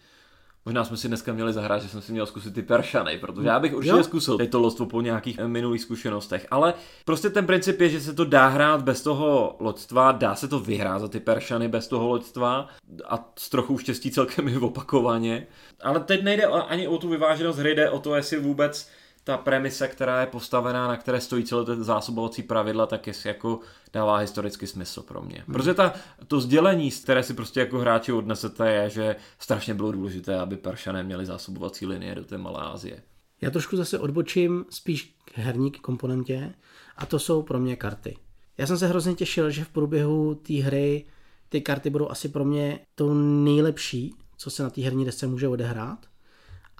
Možná 0.65 0.84
jsme 0.84 0.97
si 0.97 1.08
dneska 1.08 1.34
měli 1.34 1.53
zahrát, 1.53 1.81
že 1.81 1.89
jsem 1.89 2.01
si 2.01 2.12
měl 2.12 2.25
zkusit 2.25 2.53
ty 2.53 2.62
Peršany, 2.62 3.17
protože 3.17 3.47
já 3.47 3.60
bych 3.60 3.75
určitě 3.75 3.97
jo. 3.97 4.03
zkusil 4.03 4.38
to 4.38 4.60
loďstvo 4.60 4.86
po 4.86 5.01
nějakých 5.01 5.39
eh, 5.39 5.47
minulých 5.47 5.81
zkušenostech. 5.81 6.47
Ale 6.51 6.73
prostě 7.05 7.29
ten 7.29 7.45
princip 7.45 7.81
je, 7.81 7.89
že 7.89 8.01
se 8.01 8.13
to 8.13 8.25
dá 8.25 8.47
hrát 8.47 8.81
bez 8.81 9.03
toho 9.03 9.55
loďstva, 9.60 10.12
dá 10.12 10.36
se 10.36 10.47
to 10.47 10.60
vyhrát 10.60 11.01
za 11.01 11.08
ty 11.08 11.19
Peršany 11.19 11.67
bez 11.67 11.88
toho 11.88 12.08
loďstva 12.08 12.67
a 13.05 13.34
s 13.39 13.49
trochu 13.49 13.77
štěstí 13.77 14.12
celkem 14.12 14.47
i 14.47 14.58
opakovaně. 14.58 15.47
Ale 15.84 15.99
teď 15.99 16.23
nejde 16.23 16.45
ani 16.45 16.88
o 16.88 16.97
tu 16.97 17.10
vyváženost 17.10 17.60
hry, 17.60 17.75
jde 17.75 17.89
o 17.89 17.99
to, 17.99 18.15
jestli 18.15 18.39
vůbec 18.39 18.89
ta 19.25 19.38
premise, 19.38 19.88
která 19.88 20.21
je 20.21 20.27
postavená, 20.27 20.88
na 20.88 20.97
které 20.97 21.21
stojí 21.21 21.43
celé 21.43 21.65
ty 21.65 21.83
zásobovací 21.83 22.43
pravidla, 22.43 22.85
tak 22.85 23.07
jestli 23.07 23.29
jako 23.29 23.59
dává 23.93 24.17
historický 24.17 24.67
smysl 24.67 25.01
pro 25.01 25.21
mě. 25.21 25.43
Hmm. 25.47 25.53
Protože 25.53 25.73
ta, 25.73 25.93
to 26.27 26.39
sdělení, 26.39 26.91
které 26.91 27.23
si 27.23 27.33
prostě 27.33 27.59
jako 27.59 27.79
hráči 27.79 28.11
odnesete, 28.11 28.71
je, 28.73 28.89
že 28.89 29.15
strašně 29.39 29.73
bylo 29.73 29.91
důležité, 29.91 30.39
aby 30.39 30.57
Peršané 30.57 31.03
měli 31.03 31.25
zásobovací 31.25 31.85
linie 31.85 32.15
do 32.15 32.25
té 32.25 32.38
Malé 32.38 32.61
Asie. 32.61 33.03
Já 33.41 33.51
trošku 33.51 33.77
zase 33.77 33.99
odbočím 33.99 34.65
spíš 34.69 35.15
k 35.25 35.38
herní 35.38 35.71
komponentě 35.71 36.53
a 36.97 37.05
to 37.05 37.19
jsou 37.19 37.41
pro 37.41 37.59
mě 37.59 37.75
karty. 37.75 38.17
Já 38.57 38.67
jsem 38.67 38.77
se 38.77 38.88
hrozně 38.88 39.15
těšil, 39.15 39.49
že 39.49 39.63
v 39.63 39.69
průběhu 39.69 40.35
té 40.35 40.53
hry 40.53 41.05
ty 41.49 41.61
karty 41.61 41.89
budou 41.89 42.09
asi 42.09 42.29
pro 42.29 42.45
mě 42.45 42.79
to 42.95 43.13
nejlepší, 43.13 44.15
co 44.38 44.49
se 44.49 44.63
na 44.63 44.69
té 44.69 44.81
herní 44.81 45.05
desce 45.05 45.27
může 45.27 45.47
odehrát, 45.47 46.05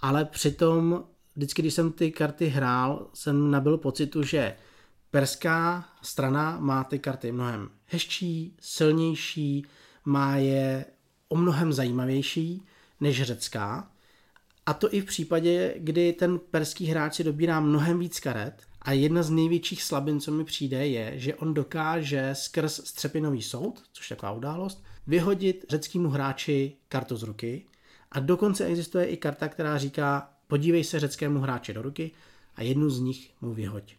ale 0.02 0.26
přitom 0.26 1.04
vždycky, 1.36 1.62
když 1.62 1.74
jsem 1.74 1.92
ty 1.92 2.12
karty 2.12 2.48
hrál, 2.48 3.08
jsem 3.14 3.52
nabil 3.52 3.78
pocitu, 3.78 4.24
že 4.24 4.56
perská 5.12 5.86
strana 6.02 6.58
má 6.60 6.84
ty 6.84 7.00
karty 7.00 7.32
mnohem 7.32 7.70
hezčí, 7.86 8.56
silnější, 8.60 9.66
má 10.06 10.38
je 10.38 10.86
o 11.30 11.36
mnohem 11.36 11.74
zajímavější 11.74 12.62
než 13.02 13.24
řecká. 13.24 13.92
A 14.66 14.74
to 14.74 14.94
i 14.94 15.02
v 15.02 15.06
případě, 15.06 15.76
kdy 15.78 16.14
ten 16.14 16.40
perský 16.52 16.86
hráč 16.86 17.16
si 17.16 17.24
dobírá 17.24 17.60
mnohem 17.60 18.00
víc 18.00 18.20
karet 18.20 18.62
a 18.82 18.92
jedna 18.92 19.24
z 19.24 19.30
největších 19.30 19.84
slabin, 19.84 20.20
co 20.20 20.32
mi 20.32 20.44
přijde, 20.44 20.88
je, 20.88 21.20
že 21.20 21.36
on 21.36 21.54
dokáže 21.54 22.30
skrz 22.34 22.82
střepinový 22.84 23.42
soud, 23.42 23.84
což 23.94 24.10
je 24.10 24.16
taková 24.16 24.32
událost, 24.32 24.84
vyhodit 25.08 25.66
řeckému 25.70 26.10
hráči 26.10 26.74
kartu 26.88 27.18
z 27.18 27.24
ruky 27.24 27.66
a 28.12 28.20
dokonce 28.20 28.66
existuje 28.66 29.06
i 29.06 29.18
karta, 29.18 29.48
která 29.48 29.78
říká 29.78 30.35
podívej 30.48 30.84
se 30.84 31.00
řeckému 31.00 31.40
hráči 31.40 31.74
do 31.74 31.82
ruky 31.82 32.12
a 32.56 32.64
jednu 32.64 32.90
z 32.90 33.00
nich 33.00 33.32
mu 33.42 33.54
vyhoď. 33.54 33.96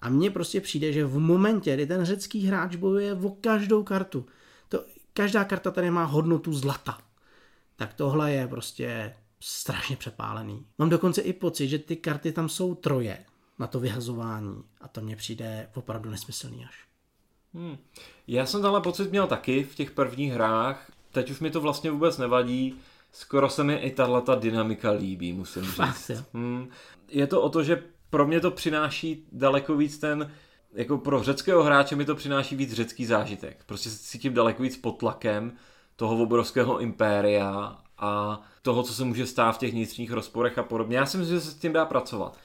A 0.00 0.08
mně 0.08 0.30
prostě 0.30 0.60
přijde, 0.60 0.92
že 0.92 1.04
v 1.04 1.18
momentě, 1.18 1.74
kdy 1.74 1.86
ten 1.86 2.04
řecký 2.04 2.46
hráč 2.46 2.76
bojuje 2.76 3.14
o 3.14 3.30
každou 3.30 3.82
kartu, 3.82 4.26
to, 4.68 4.84
každá 5.12 5.44
karta 5.44 5.70
tady 5.70 5.90
má 5.90 6.04
hodnotu 6.04 6.52
zlata, 6.52 6.98
tak 7.76 7.94
tohle 7.94 8.32
je 8.32 8.48
prostě 8.48 9.14
strašně 9.40 9.96
přepálený. 9.96 10.66
Mám 10.78 10.88
dokonce 10.88 11.20
i 11.20 11.32
pocit, 11.32 11.68
že 11.68 11.78
ty 11.78 11.96
karty 11.96 12.32
tam 12.32 12.48
jsou 12.48 12.74
troje 12.74 13.24
na 13.58 13.66
to 13.66 13.80
vyhazování 13.80 14.62
a 14.80 14.88
to 14.88 15.00
mně 15.00 15.16
přijde 15.16 15.70
opravdu 15.74 16.10
nesmyslný 16.10 16.64
až. 16.64 16.84
Hmm. 17.54 17.78
Já 18.26 18.46
jsem 18.46 18.62
tenhle 18.62 18.80
pocit 18.80 19.10
měl 19.10 19.26
taky 19.26 19.64
v 19.64 19.74
těch 19.74 19.90
prvních 19.90 20.32
hrách, 20.32 20.92
teď 21.12 21.30
už 21.30 21.40
mi 21.40 21.50
to 21.50 21.60
vlastně 21.60 21.90
vůbec 21.90 22.18
nevadí, 22.18 22.74
skoro 23.14 23.48
se 23.48 23.64
mi 23.64 23.74
i 23.74 23.90
tahle 23.90 24.22
dynamika 24.38 24.90
líbí, 24.90 25.32
musím 25.32 25.62
říct. 25.62 25.74
Fakt, 25.74 26.10
hmm. 26.34 26.68
Je 27.08 27.26
to 27.26 27.42
o 27.42 27.48
to, 27.48 27.62
že 27.62 27.82
pro 28.10 28.26
mě 28.26 28.40
to 28.40 28.50
přináší 28.50 29.26
daleko 29.32 29.76
víc 29.76 29.98
ten, 29.98 30.30
jako 30.74 30.98
pro 30.98 31.22
řeckého 31.22 31.62
hráče 31.62 31.96
mi 31.96 32.04
to 32.04 32.14
přináší 32.14 32.56
víc 32.56 32.72
řecký 32.72 33.06
zážitek. 33.06 33.64
Prostě 33.66 33.90
se 33.90 33.98
cítím 33.98 34.34
daleko 34.34 34.62
víc 34.62 34.76
pod 34.76 34.92
tlakem 34.92 35.52
toho 35.96 36.22
obrovského 36.22 36.78
impéria 36.78 37.78
a 37.98 38.40
toho, 38.62 38.82
co 38.82 38.94
se 38.94 39.04
může 39.04 39.26
stát 39.26 39.52
v 39.52 39.58
těch 39.58 39.72
vnitřních 39.72 40.12
rozporech 40.12 40.58
a 40.58 40.62
podobně. 40.62 40.96
Já 40.96 41.06
si 41.06 41.18
myslím, 41.18 41.36
že 41.36 41.44
se 41.44 41.50
s 41.50 41.54
tím 41.54 41.72
dá 41.72 41.84
pracovat. 41.84 42.38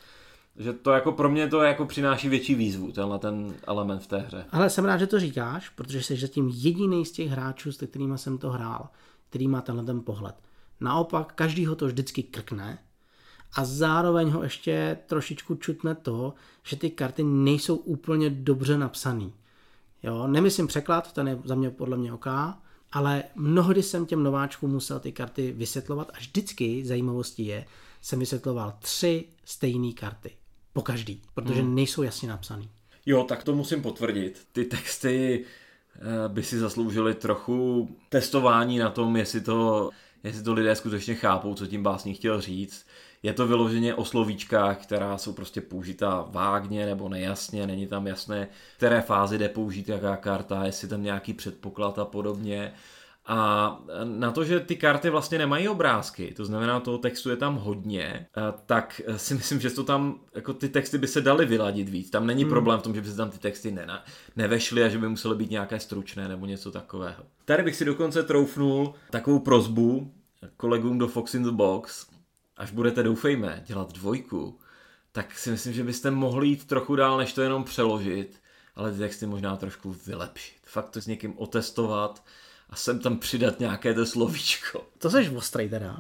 Že 0.57 0.73
to 0.73 0.91
jako 0.91 1.11
pro 1.11 1.29
mě 1.29 1.47
to 1.47 1.61
jako 1.61 1.85
přináší 1.85 2.29
větší 2.29 2.55
výzvu, 2.55 2.91
tenhle 2.91 3.19
ten 3.19 3.55
element 3.67 4.01
v 4.01 4.07
té 4.07 4.17
hře. 4.17 4.45
Ale 4.51 4.69
jsem 4.69 4.85
rád, 4.85 4.97
že 4.97 5.07
to 5.07 5.19
říkáš, 5.19 5.69
protože 5.69 6.03
jsi 6.03 6.15
zatím 6.15 6.49
jediný 6.53 7.05
z 7.05 7.11
těch 7.11 7.27
hráčů, 7.27 7.71
s 7.71 7.77
kterými 7.77 8.17
jsem 8.17 8.37
to 8.37 8.49
hrál, 8.49 8.89
který 9.29 9.47
má 9.47 9.61
tenhle 9.61 9.85
ten 9.85 10.01
pohled. 10.01 10.35
Naopak, 10.79 11.33
každý 11.33 11.65
ho 11.65 11.75
to 11.75 11.85
vždycky 11.87 12.23
krkne 12.23 12.79
a 13.53 13.65
zároveň 13.65 14.29
ho 14.29 14.43
ještě 14.43 14.97
trošičku 15.05 15.55
čutne 15.55 15.95
to, 15.95 16.33
že 16.63 16.75
ty 16.75 16.89
karty 16.89 17.23
nejsou 17.23 17.75
úplně 17.75 18.29
dobře 18.29 18.77
napsaný. 18.77 19.33
Jo, 20.03 20.27
nemyslím 20.27 20.67
překlad, 20.67 21.13
ten 21.13 21.27
je 21.27 21.39
za 21.43 21.55
mě 21.55 21.69
podle 21.69 21.97
mě 21.97 22.13
OK, 22.13 22.27
ale 22.91 23.23
mnohdy 23.35 23.83
jsem 23.83 24.05
těm 24.05 24.23
nováčkům 24.23 24.71
musel 24.71 24.99
ty 24.99 25.11
karty 25.11 25.51
vysvětlovat 25.51 26.11
a 26.13 26.17
vždycky 26.17 26.85
zajímavostí 26.85 27.45
je, 27.45 27.65
jsem 28.01 28.19
vysvětloval 28.19 28.73
tři 28.79 29.25
stejné 29.45 29.93
karty. 29.93 30.31
Po 30.73 30.81
každý, 30.81 31.21
protože 31.33 31.61
hmm. 31.61 31.75
nejsou 31.75 32.03
jasně 32.03 32.29
napsaný. 32.29 32.69
Jo, 33.05 33.23
tak 33.23 33.43
to 33.43 33.55
musím 33.55 33.81
potvrdit. 33.81 34.47
Ty 34.51 34.65
texty 34.65 35.45
eh, 35.95 36.29
by 36.29 36.43
si 36.43 36.59
zasloužily 36.59 37.15
trochu 37.15 37.89
testování 38.09 38.77
na 38.77 38.89
tom, 38.89 39.15
jestli 39.15 39.41
to 39.41 39.89
jestli 40.23 40.43
to 40.43 40.53
lidé 40.53 40.75
skutečně 40.75 41.15
chápou, 41.15 41.53
co 41.53 41.67
tím 41.67 41.83
básník 41.83 42.17
chtěl 42.17 42.41
říct. 42.41 42.85
Je 43.23 43.33
to 43.33 43.47
vyloženě 43.47 43.95
o 43.95 44.05
slovíčkách, 44.05 44.83
která 44.83 45.17
jsou 45.17 45.33
prostě 45.33 45.61
použitá 45.61 46.25
vágně 46.29 46.85
nebo 46.85 47.09
nejasně, 47.09 47.67
není 47.67 47.87
tam 47.87 48.07
jasné, 48.07 48.47
které 48.77 49.01
fázi 49.01 49.37
jde 49.37 49.49
použít 49.49 49.89
jaká 49.89 50.15
karta, 50.15 50.65
jestli 50.65 50.87
tam 50.87 51.03
nějaký 51.03 51.33
předpoklad 51.33 51.99
a 51.99 52.05
podobně. 52.05 52.73
A 53.31 53.79
na 54.03 54.31
to, 54.31 54.43
že 54.43 54.59
ty 54.59 54.75
karty 54.75 55.09
vlastně 55.09 55.37
nemají 55.37 55.69
obrázky, 55.69 56.33
to 56.37 56.45
znamená, 56.45 56.79
toho 56.79 56.97
textu 56.97 57.29
je 57.29 57.35
tam 57.35 57.55
hodně, 57.55 58.27
tak 58.65 59.01
si 59.17 59.33
myslím, 59.39 59.59
že 59.59 59.69
to 59.69 59.83
tam, 59.83 60.19
jako 60.35 60.53
ty 60.53 60.69
texty 60.69 60.97
by 60.97 61.07
se 61.07 61.21
daly 61.21 61.45
vyladit 61.45 61.89
víc. 61.89 62.09
Tam 62.09 62.27
není 62.27 62.43
hmm. 62.43 62.49
problém 62.49 62.79
v 62.79 62.83
tom, 62.83 62.95
že 62.95 63.01
by 63.01 63.07
se 63.07 63.15
tam 63.15 63.29
ty 63.29 63.37
texty 63.37 63.71
ne, 63.71 63.87
nevešly 64.35 64.83
a 64.83 64.89
že 64.89 64.97
by 64.97 65.09
musely 65.09 65.35
být 65.35 65.51
nějaké 65.51 65.79
stručné 65.79 66.27
nebo 66.27 66.45
něco 66.45 66.71
takového. 66.71 67.23
Tady 67.45 67.63
bych 67.63 67.75
si 67.75 67.85
dokonce 67.85 68.23
troufnul 68.23 68.93
takovou 69.09 69.39
prozbu 69.39 70.13
kolegům 70.57 70.97
do 70.97 71.07
Fox 71.07 71.33
in 71.33 71.43
the 71.43 71.51
Box, 71.51 72.07
až 72.57 72.71
budete, 72.71 73.03
doufejme, 73.03 73.63
dělat 73.65 73.93
dvojku, 73.93 74.59
tak 75.11 75.37
si 75.37 75.51
myslím, 75.51 75.73
že 75.73 75.83
byste 75.83 76.11
mohli 76.11 76.47
jít 76.47 76.67
trochu 76.67 76.95
dál, 76.95 77.17
než 77.17 77.33
to 77.33 77.41
jenom 77.41 77.63
přeložit, 77.63 78.41
ale 78.75 78.91
ty 78.91 78.97
texty 78.97 79.25
možná 79.25 79.55
trošku 79.55 79.95
vylepšit. 80.07 80.59
Fakt 80.65 80.89
to 80.89 81.01
s 81.01 81.07
někým 81.07 81.33
otestovat, 81.37 82.23
a 82.69 82.75
sem 82.75 82.99
tam 82.99 83.17
přidat 83.17 83.59
nějaké 83.59 83.93
to 83.93 84.05
slovíčko. 84.05 84.83
To 84.97 85.09
seš 85.09 85.29
ostrý 85.29 85.69
teda. 85.69 85.97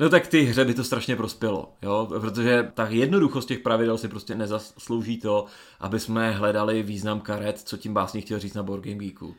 No 0.00 0.08
tak 0.08 0.26
ty 0.26 0.42
hře 0.42 0.64
by 0.64 0.74
to 0.74 0.84
strašně 0.84 1.16
prospělo, 1.16 1.72
jo, 1.82 2.06
protože 2.20 2.70
ta 2.74 2.88
jednoduchost 2.88 3.48
těch 3.48 3.58
pravidel 3.58 3.98
si 3.98 4.08
prostě 4.08 4.34
nezaslouží 4.34 5.20
to, 5.20 5.46
aby 5.80 6.00
jsme 6.00 6.30
hledali 6.30 6.82
význam 6.82 7.20
karet, 7.20 7.58
co 7.58 7.76
tím 7.76 7.94
básník 7.94 8.24
chtěl 8.24 8.38
říct 8.38 8.54
na 8.54 8.62
Board 8.62 8.84
Game 8.84 8.96
Geeku. 8.96 9.34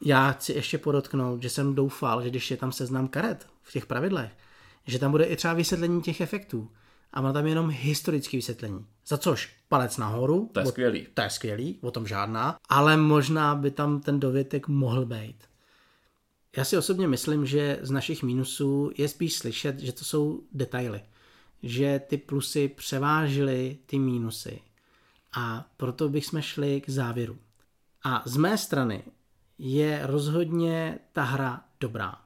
Já 0.00 0.32
chci 0.32 0.52
ještě 0.52 0.78
podotknout, 0.78 1.42
že 1.42 1.50
jsem 1.50 1.74
doufal, 1.74 2.22
že 2.22 2.30
když 2.30 2.50
je 2.50 2.56
tam 2.56 2.72
seznam 2.72 3.08
karet 3.08 3.46
v 3.62 3.72
těch 3.72 3.86
pravidlech, 3.86 4.30
že 4.86 4.98
tam 4.98 5.10
bude 5.10 5.24
i 5.24 5.36
třeba 5.36 5.54
vysvětlení 5.54 6.02
těch 6.02 6.20
efektů. 6.20 6.70
A 7.12 7.20
má 7.20 7.32
tam 7.32 7.46
jenom 7.46 7.70
historické 7.70 8.36
vysvětlení. 8.36 8.86
Za 9.06 9.18
což 9.18 9.52
palec 9.68 9.96
nahoru. 9.96 10.50
To 10.52 10.60
je 10.60 10.66
skvělý. 10.66 11.06
To 11.14 11.22
je 11.22 11.30
skvělý, 11.30 11.78
o 11.80 11.90
tom 11.90 12.06
žádná. 12.06 12.56
Ale 12.68 12.96
možná 12.96 13.54
by 13.54 13.70
tam 13.70 14.00
ten 14.00 14.20
dovětek 14.20 14.68
mohl 14.68 15.06
být. 15.06 15.49
Já 16.56 16.64
si 16.64 16.78
osobně 16.78 17.08
myslím, 17.08 17.46
že 17.46 17.78
z 17.82 17.90
našich 17.90 18.22
mínusů 18.22 18.90
je 18.98 19.08
spíš 19.08 19.34
slyšet, 19.34 19.78
že 19.78 19.92
to 19.92 20.04
jsou 20.04 20.42
detaily. 20.52 21.00
Že 21.62 22.00
ty 22.06 22.16
plusy 22.16 22.68
převážily 22.68 23.78
ty 23.86 23.98
mínusy. 23.98 24.60
A 25.32 25.70
proto 25.76 26.08
bychom 26.08 26.42
šli 26.42 26.80
k 26.80 26.88
závěru. 26.88 27.38
A 28.02 28.22
z 28.26 28.36
mé 28.36 28.58
strany 28.58 29.02
je 29.58 30.00
rozhodně 30.06 30.98
ta 31.12 31.22
hra 31.22 31.64
dobrá. 31.80 32.20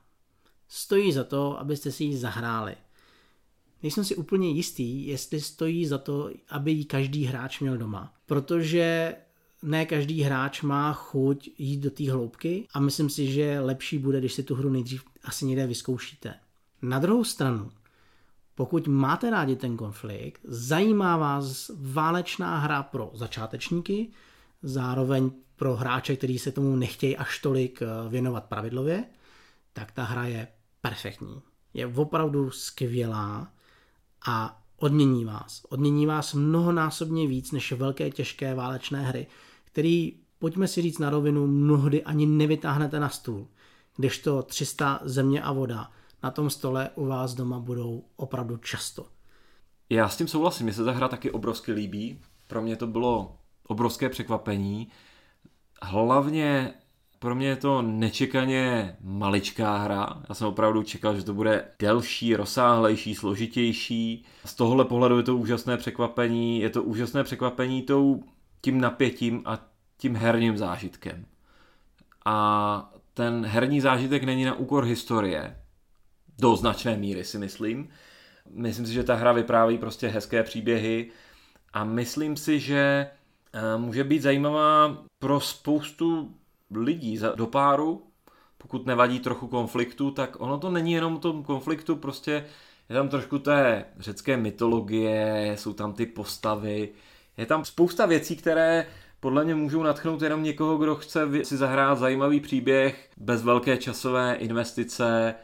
Stojí 0.68 1.12
za 1.12 1.24
to, 1.24 1.60
abyste 1.60 1.92
si 1.92 2.04
ji 2.04 2.16
zahráli. 2.16 2.76
Nejsem 3.82 4.04
si 4.04 4.16
úplně 4.16 4.50
jistý, 4.50 5.06
jestli 5.06 5.40
stojí 5.40 5.86
za 5.86 5.98
to, 5.98 6.30
aby 6.48 6.72
ji 6.72 6.84
každý 6.84 7.24
hráč 7.24 7.60
měl 7.60 7.76
doma. 7.76 8.14
Protože 8.26 9.16
ne 9.64 9.86
každý 9.86 10.22
hráč 10.22 10.62
má 10.62 10.92
chuť 10.92 11.50
jít 11.58 11.80
do 11.80 11.90
té 11.90 12.10
hloubky 12.10 12.68
a 12.74 12.80
myslím 12.80 13.10
si, 13.10 13.32
že 13.32 13.60
lepší 13.60 13.98
bude, 13.98 14.18
když 14.18 14.32
si 14.32 14.42
tu 14.42 14.54
hru 14.54 14.70
nejdřív 14.70 15.04
asi 15.24 15.44
někde 15.44 15.66
vyzkoušíte. 15.66 16.34
Na 16.82 16.98
druhou 16.98 17.24
stranu, 17.24 17.70
pokud 18.54 18.86
máte 18.88 19.30
rádi 19.30 19.56
ten 19.56 19.76
konflikt, 19.76 20.40
zajímá 20.44 21.16
vás 21.16 21.70
válečná 21.76 22.58
hra 22.58 22.82
pro 22.82 23.10
začátečníky, 23.14 24.08
zároveň 24.62 25.30
pro 25.56 25.76
hráče, 25.76 26.16
kteří 26.16 26.38
se 26.38 26.52
tomu 26.52 26.76
nechtějí 26.76 27.16
až 27.16 27.38
tolik 27.38 27.82
eh, 27.82 28.08
věnovat 28.08 28.44
pravidlově, 28.44 29.04
tak 29.72 29.92
ta 29.92 30.04
hra 30.04 30.24
je 30.24 30.48
perfektní. 30.80 31.42
Je 31.74 31.86
opravdu 31.86 32.50
skvělá 32.50 33.52
a 34.26 34.62
odmění 34.76 35.24
vás. 35.24 35.62
Odmění 35.68 36.06
vás 36.06 36.34
mnohonásobně 36.34 37.26
víc 37.26 37.52
než 37.52 37.72
velké 37.72 38.10
těžké 38.10 38.54
válečné 38.54 39.02
hry, 39.02 39.26
který, 39.74 40.12
pojďme 40.38 40.68
si 40.68 40.82
říct 40.82 40.98
na 40.98 41.10
rovinu, 41.10 41.46
mnohdy 41.46 42.02
ani 42.04 42.26
nevytáhnete 42.26 43.00
na 43.00 43.08
stůl. 43.08 43.46
Když 43.96 44.18
to 44.18 44.42
300 44.42 45.00
země 45.04 45.42
a 45.42 45.52
voda 45.52 45.90
na 46.22 46.30
tom 46.30 46.50
stole 46.50 46.90
u 46.94 47.06
vás 47.06 47.34
doma 47.34 47.58
budou 47.58 48.04
opravdu 48.16 48.56
často. 48.56 49.06
Já 49.90 50.08
s 50.08 50.16
tím 50.16 50.28
souhlasím, 50.28 50.64
mně 50.64 50.72
se 50.72 50.84
ta 50.84 50.92
hra 50.92 51.08
taky 51.08 51.30
obrovsky 51.30 51.72
líbí. 51.72 52.20
Pro 52.46 52.62
mě 52.62 52.76
to 52.76 52.86
bylo 52.86 53.36
obrovské 53.66 54.08
překvapení. 54.08 54.88
Hlavně 55.82 56.74
pro 57.18 57.34
mě 57.34 57.46
je 57.46 57.56
to 57.56 57.82
nečekaně 57.82 58.96
maličká 59.00 59.76
hra. 59.76 60.22
Já 60.28 60.34
jsem 60.34 60.46
opravdu 60.46 60.82
čekal, 60.82 61.16
že 61.16 61.24
to 61.24 61.34
bude 61.34 61.68
delší, 61.78 62.36
rozsáhlejší, 62.36 63.14
složitější. 63.14 64.24
Z 64.44 64.54
tohohle 64.54 64.84
pohledu 64.84 65.16
je 65.16 65.22
to 65.22 65.36
úžasné 65.36 65.76
překvapení. 65.76 66.60
Je 66.60 66.70
to 66.70 66.82
úžasné 66.82 67.24
překvapení 67.24 67.82
tou, 67.82 68.22
tím 68.64 68.80
napětím 68.80 69.42
a 69.44 69.58
tím 69.96 70.16
herním 70.16 70.58
zážitkem. 70.58 71.26
A 72.24 72.92
ten 73.14 73.46
herní 73.46 73.80
zážitek 73.80 74.24
není 74.24 74.44
na 74.44 74.54
úkor 74.54 74.84
historie. 74.84 75.56
Do 76.38 76.56
značné 76.56 76.96
míry 76.96 77.24
si 77.24 77.38
myslím. 77.38 77.88
Myslím 78.50 78.86
si, 78.86 78.92
že 78.92 79.04
ta 79.04 79.14
hra 79.14 79.32
vypráví 79.32 79.78
prostě 79.78 80.08
hezké 80.08 80.42
příběhy 80.42 81.10
a 81.72 81.84
myslím 81.84 82.36
si, 82.36 82.60
že 82.60 83.10
eh, 83.52 83.78
může 83.78 84.04
být 84.04 84.22
zajímavá 84.22 85.04
pro 85.18 85.40
spoustu 85.40 86.34
lidí 86.70 87.18
do 87.34 87.46
páru, 87.46 88.06
pokud 88.58 88.86
nevadí 88.86 89.20
trochu 89.20 89.48
konfliktu, 89.48 90.10
tak 90.10 90.40
ono 90.40 90.58
to 90.58 90.70
není 90.70 90.92
jenom 90.92 91.16
o 91.16 91.18
tom 91.18 91.42
konfliktu, 91.42 91.96
prostě 91.96 92.44
je 92.88 92.96
tam 92.96 93.08
trošku 93.08 93.38
té 93.38 93.84
řecké 93.98 94.36
mytologie, 94.36 95.52
jsou 95.58 95.72
tam 95.72 95.92
ty 95.92 96.06
postavy, 96.06 96.88
je 97.36 97.46
tam 97.46 97.64
spousta 97.64 98.06
věcí, 98.06 98.36
které 98.36 98.86
podle 99.20 99.44
mě 99.44 99.54
můžou 99.54 99.82
natchnout 99.82 100.22
jenom 100.22 100.42
někoho, 100.42 100.76
kdo 100.78 100.94
chce 100.94 101.44
si 101.44 101.56
zahrát 101.56 101.98
zajímavý 101.98 102.40
příběh 102.40 103.10
bez 103.16 103.42
velké 103.42 103.76
časové 103.76 104.34
investice. 104.34 105.34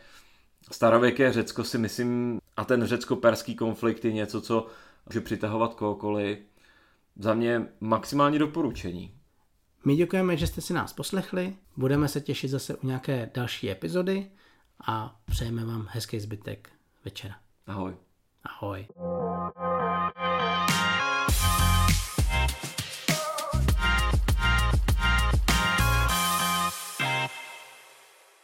Starověké 0.73 1.33
Řecko 1.33 1.65
si 1.65 1.79
myslím, 1.79 2.41
a 2.57 2.65
ten 2.65 2.85
řecko-perský 2.85 3.55
konflikt 3.55 4.05
je 4.05 4.13
něco, 4.13 4.41
co 4.41 4.67
může 5.07 5.21
přitahovat 5.21 5.75
kohokoliv. 5.75 6.39
Za 7.17 7.35
mě 7.35 7.67
maximální 7.81 8.39
doporučení. 8.39 9.15
My 9.85 9.97
děkujeme, 9.97 10.37
že 10.37 10.47
jste 10.47 10.61
si 10.61 10.73
nás 10.73 10.93
poslechli, 10.93 11.57
budeme 11.77 12.09
se 12.09 12.21
těšit 12.21 12.51
zase 12.51 12.77
u 12.77 12.87
nějaké 12.87 13.31
další 13.35 13.71
epizody 13.71 14.31
a 14.87 15.21
přejeme 15.27 15.65
vám 15.65 15.87
hezký 15.91 16.21
zbytek 16.21 16.71
večera. 17.05 17.35
Ahoj. 17.67 17.97
Ahoj. 18.45 18.87